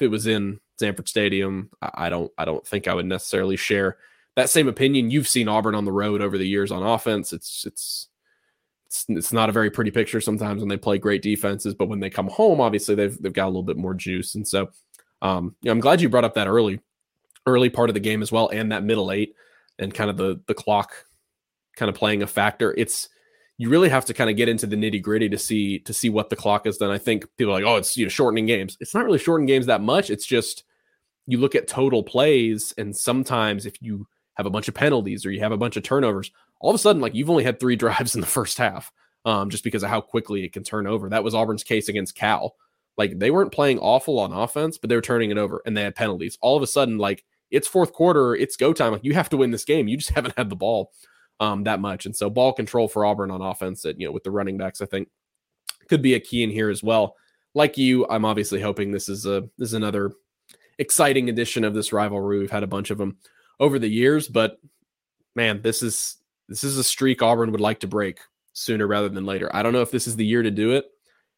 [0.00, 3.98] if it was in Sanford Stadium, I don't I don't think I would necessarily share
[4.34, 5.10] that same opinion.
[5.10, 7.34] You've seen Auburn on the road over the years on offense.
[7.34, 8.08] It's it's
[8.86, 12.00] it's, it's not a very pretty picture sometimes when they play great defenses, but when
[12.00, 14.34] they come home, obviously they've they've got a little bit more juice.
[14.34, 14.70] And so,
[15.20, 16.80] um, yeah, I'm glad you brought up that early
[17.46, 19.34] early part of the game as well, and that middle eight
[19.78, 20.92] and kind of the the clock
[21.76, 22.74] kind of playing a factor.
[22.78, 23.10] It's
[23.60, 26.08] you really have to kind of get into the nitty gritty to see to see
[26.08, 26.78] what the clock is.
[26.78, 28.78] Then I think people are like, oh, it's you know shortening games.
[28.80, 30.08] It's not really shortening games that much.
[30.08, 30.64] It's just
[31.26, 34.06] you look at total plays, and sometimes if you
[34.36, 36.78] have a bunch of penalties or you have a bunch of turnovers, all of a
[36.78, 38.90] sudden like you've only had three drives in the first half,
[39.26, 41.10] um, just because of how quickly it can turn over.
[41.10, 42.54] That was Auburn's case against Cal.
[42.96, 45.82] Like they weren't playing awful on offense, but they were turning it over, and they
[45.82, 46.38] had penalties.
[46.40, 48.92] All of a sudden, like it's fourth quarter, it's go time.
[48.92, 49.86] Like you have to win this game.
[49.86, 50.92] You just haven't had the ball
[51.40, 52.06] um, that much.
[52.06, 54.80] And so ball control for Auburn on offense that, you know, with the running backs,
[54.80, 55.08] I think
[55.88, 57.16] could be a key in here as well.
[57.54, 60.12] Like you, I'm obviously hoping this is a this is another
[60.78, 62.38] exciting edition of this rivalry.
[62.38, 63.16] We've had a bunch of them
[63.58, 64.60] over the years, but
[65.34, 66.16] man, this is
[66.48, 68.20] this is a streak Auburn would like to break
[68.52, 69.50] sooner rather than later.
[69.54, 70.84] I don't know if this is the year to do it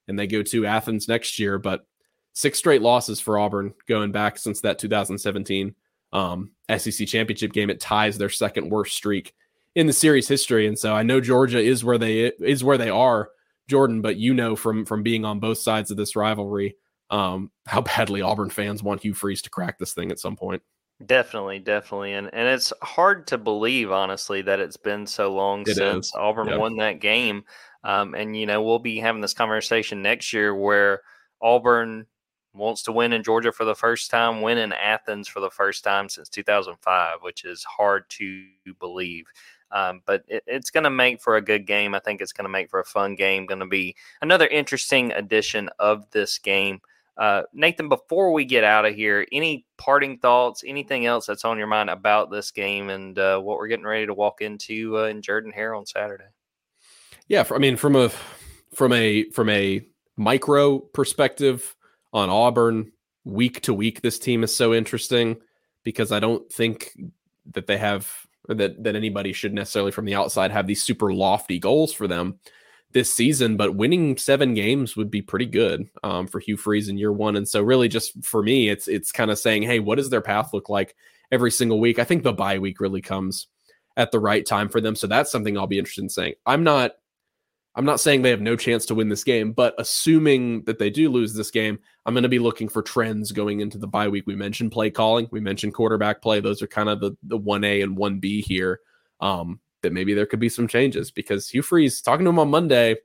[0.08, 1.86] and they go to Athens next year, but
[2.32, 5.74] six straight losses for Auburn going back since that 2017
[6.12, 7.70] um, SEC championship game.
[7.70, 9.34] It ties their second worst streak
[9.74, 10.66] in the series history.
[10.66, 13.30] And so I know Georgia is where they is where they are,
[13.68, 16.76] Jordan, but you know from from being on both sides of this rivalry,
[17.10, 20.62] um, how badly Auburn fans want Hugh Freeze to crack this thing at some point.
[21.04, 25.74] Definitely, definitely, and and it's hard to believe, honestly, that it's been so long it
[25.74, 26.12] since is.
[26.14, 27.44] Auburn won that game.
[27.84, 31.02] Um, and you know we'll be having this conversation next year where
[31.40, 32.06] Auburn
[32.54, 35.84] wants to win in Georgia for the first time, win in Athens for the first
[35.84, 38.44] time since 2005, which is hard to
[38.78, 39.24] believe.
[39.72, 41.94] Um, but it, it's going to make for a good game.
[41.94, 43.46] I think it's going to make for a fun game.
[43.46, 46.80] Going to be another interesting edition of this game.
[47.16, 51.58] Uh, Nathan, before we get out of here, any parting thoughts, anything else that's on
[51.58, 55.04] your mind about this game and uh, what we're getting ready to walk into uh,
[55.04, 56.24] in Jordan Hare on Saturday?
[57.28, 58.10] Yeah, I mean, from a
[58.74, 61.74] from a from a micro perspective
[62.12, 62.92] on Auburn,
[63.24, 65.36] week to week, this team is so interesting
[65.84, 66.96] because I don't think
[67.52, 68.10] that they have
[68.48, 72.38] that that anybody should necessarily from the outside have these super lofty goals for them
[72.92, 76.98] this season, but winning seven games would be pretty good um, for Hugh Freeze in
[76.98, 77.36] year one.
[77.36, 80.20] And so, really, just for me, it's it's kind of saying, hey, what does their
[80.20, 80.94] path look like
[81.30, 81.98] every single week?
[81.98, 83.46] I think the bye week really comes
[83.96, 86.34] at the right time for them, so that's something I'll be interested in saying.
[86.46, 86.92] I'm not.
[87.74, 90.90] I'm not saying they have no chance to win this game, but assuming that they
[90.90, 94.08] do lose this game, I'm going to be looking for trends going into the bye
[94.08, 94.24] week.
[94.26, 96.40] We mentioned play calling, we mentioned quarterback play.
[96.40, 98.80] Those are kind of the the one A and one B here.
[99.20, 102.50] Um, that maybe there could be some changes because Hugh Freeze talking to him on
[102.50, 102.96] Monday,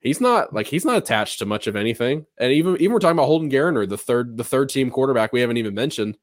[0.00, 2.26] he's not like he's not attached to much of anything.
[2.38, 5.40] And even even we're talking about Holden Geriner, the third the third team quarterback we
[5.40, 6.16] haven't even mentioned.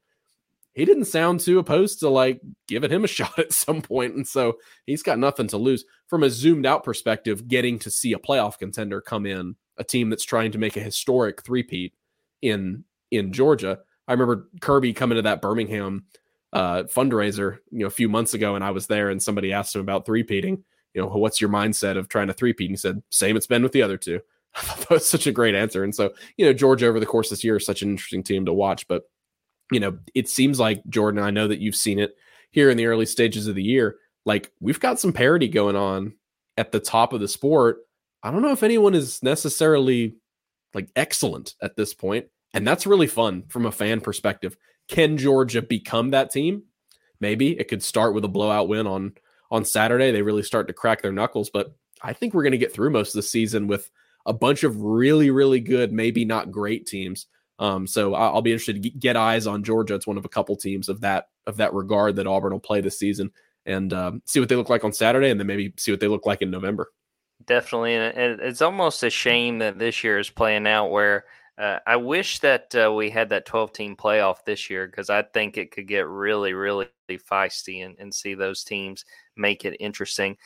[0.75, 4.27] He didn't sound too opposed to like giving him a shot at some point, and
[4.27, 5.85] so he's got nothing to lose.
[6.07, 10.09] From a zoomed out perspective, getting to see a playoff contender come in, a team
[10.09, 11.93] that's trying to make a historic three-peat
[12.41, 13.79] in in Georgia.
[14.07, 16.05] I remember Kirby coming to that Birmingham
[16.53, 19.75] uh, fundraiser, you know, a few months ago, and I was there, and somebody asked
[19.75, 20.63] him about three peating.
[20.93, 22.69] You know, what's your mindset of trying to three peat?
[22.69, 24.21] And he said, same it's been with the other two.
[24.55, 25.83] I thought that was such a great answer.
[25.83, 28.45] And so, you know, Georgia over the course this year is such an interesting team
[28.45, 28.87] to watch.
[28.87, 29.03] But,
[29.71, 32.15] you know, it seems like Jordan, I know that you've seen it
[32.51, 33.97] here in the early stages of the year.
[34.25, 36.13] Like we've got some parity going on
[36.57, 37.79] at the top of the sport.
[38.23, 40.15] I don't know if anyone is necessarily
[40.73, 44.57] like excellent at this point, And that's really fun from a fan perspective.
[44.87, 46.63] Can Georgia become that team?
[47.19, 49.13] Maybe it could start with a blowout win on
[49.51, 50.11] on Saturday.
[50.11, 52.89] They really start to crack their knuckles, but I think we're going to get through
[52.91, 53.89] most of the season with
[54.25, 57.27] a bunch of really, really good, maybe not great teams.
[57.57, 59.95] Um, so I'll be interested to get eyes on Georgia.
[59.95, 62.81] It's one of a couple teams of that of that regard that Auburn will play
[62.81, 63.31] this season,
[63.65, 66.07] and um, see what they look like on Saturday, and then maybe see what they
[66.07, 66.91] look like in November.
[67.45, 71.25] Definitely, and it's almost a shame that this year is playing out where
[71.57, 75.21] uh, I wish that uh, we had that 12 team playoff this year because I
[75.21, 79.05] think it could get really, really feisty and, and see those teams
[79.37, 80.37] make it interesting.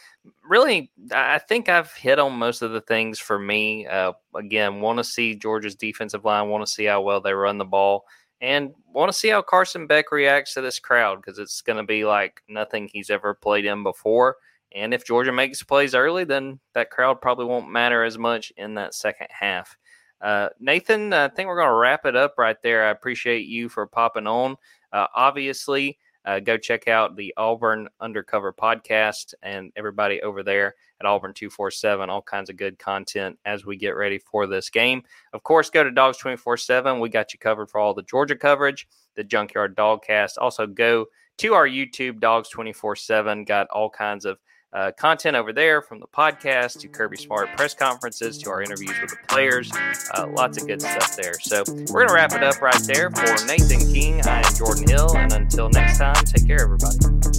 [0.47, 3.87] Really, I think I've hit on most of the things for me.
[3.87, 7.57] Uh, again, want to see Georgia's defensive line, want to see how well they run
[7.57, 8.05] the ball,
[8.41, 11.83] and want to see how Carson Beck reacts to this crowd because it's going to
[11.83, 14.37] be like nothing he's ever played in before.
[14.73, 18.75] And if Georgia makes plays early, then that crowd probably won't matter as much in
[18.75, 19.75] that second half.
[20.21, 22.85] Uh, Nathan, I think we're going to wrap it up right there.
[22.85, 24.57] I appreciate you for popping on.
[24.91, 25.97] Uh, obviously,
[26.29, 32.07] uh, go check out the Auburn Undercover podcast and everybody over there at Auburn 247.
[32.07, 35.01] All kinds of good content as we get ready for this game.
[35.33, 36.99] Of course, go to Dawgs 24 7.
[36.99, 40.33] We got you covered for all the Georgia coverage, the Junkyard Dawgcast.
[40.37, 41.07] Also, go
[41.37, 43.43] to our YouTube, Dawgs 24 7.
[43.45, 44.37] Got all kinds of
[44.73, 48.93] uh, content over there from the podcast to Kirby Smart press conferences to our interviews
[49.01, 49.71] with the players.
[50.13, 51.33] Uh, lots of good stuff there.
[51.41, 53.09] So we're going to wrap it up right there.
[53.09, 55.15] For Nathan King, I am Jordan Hill.
[55.17, 57.38] And until next time, take care, everybody.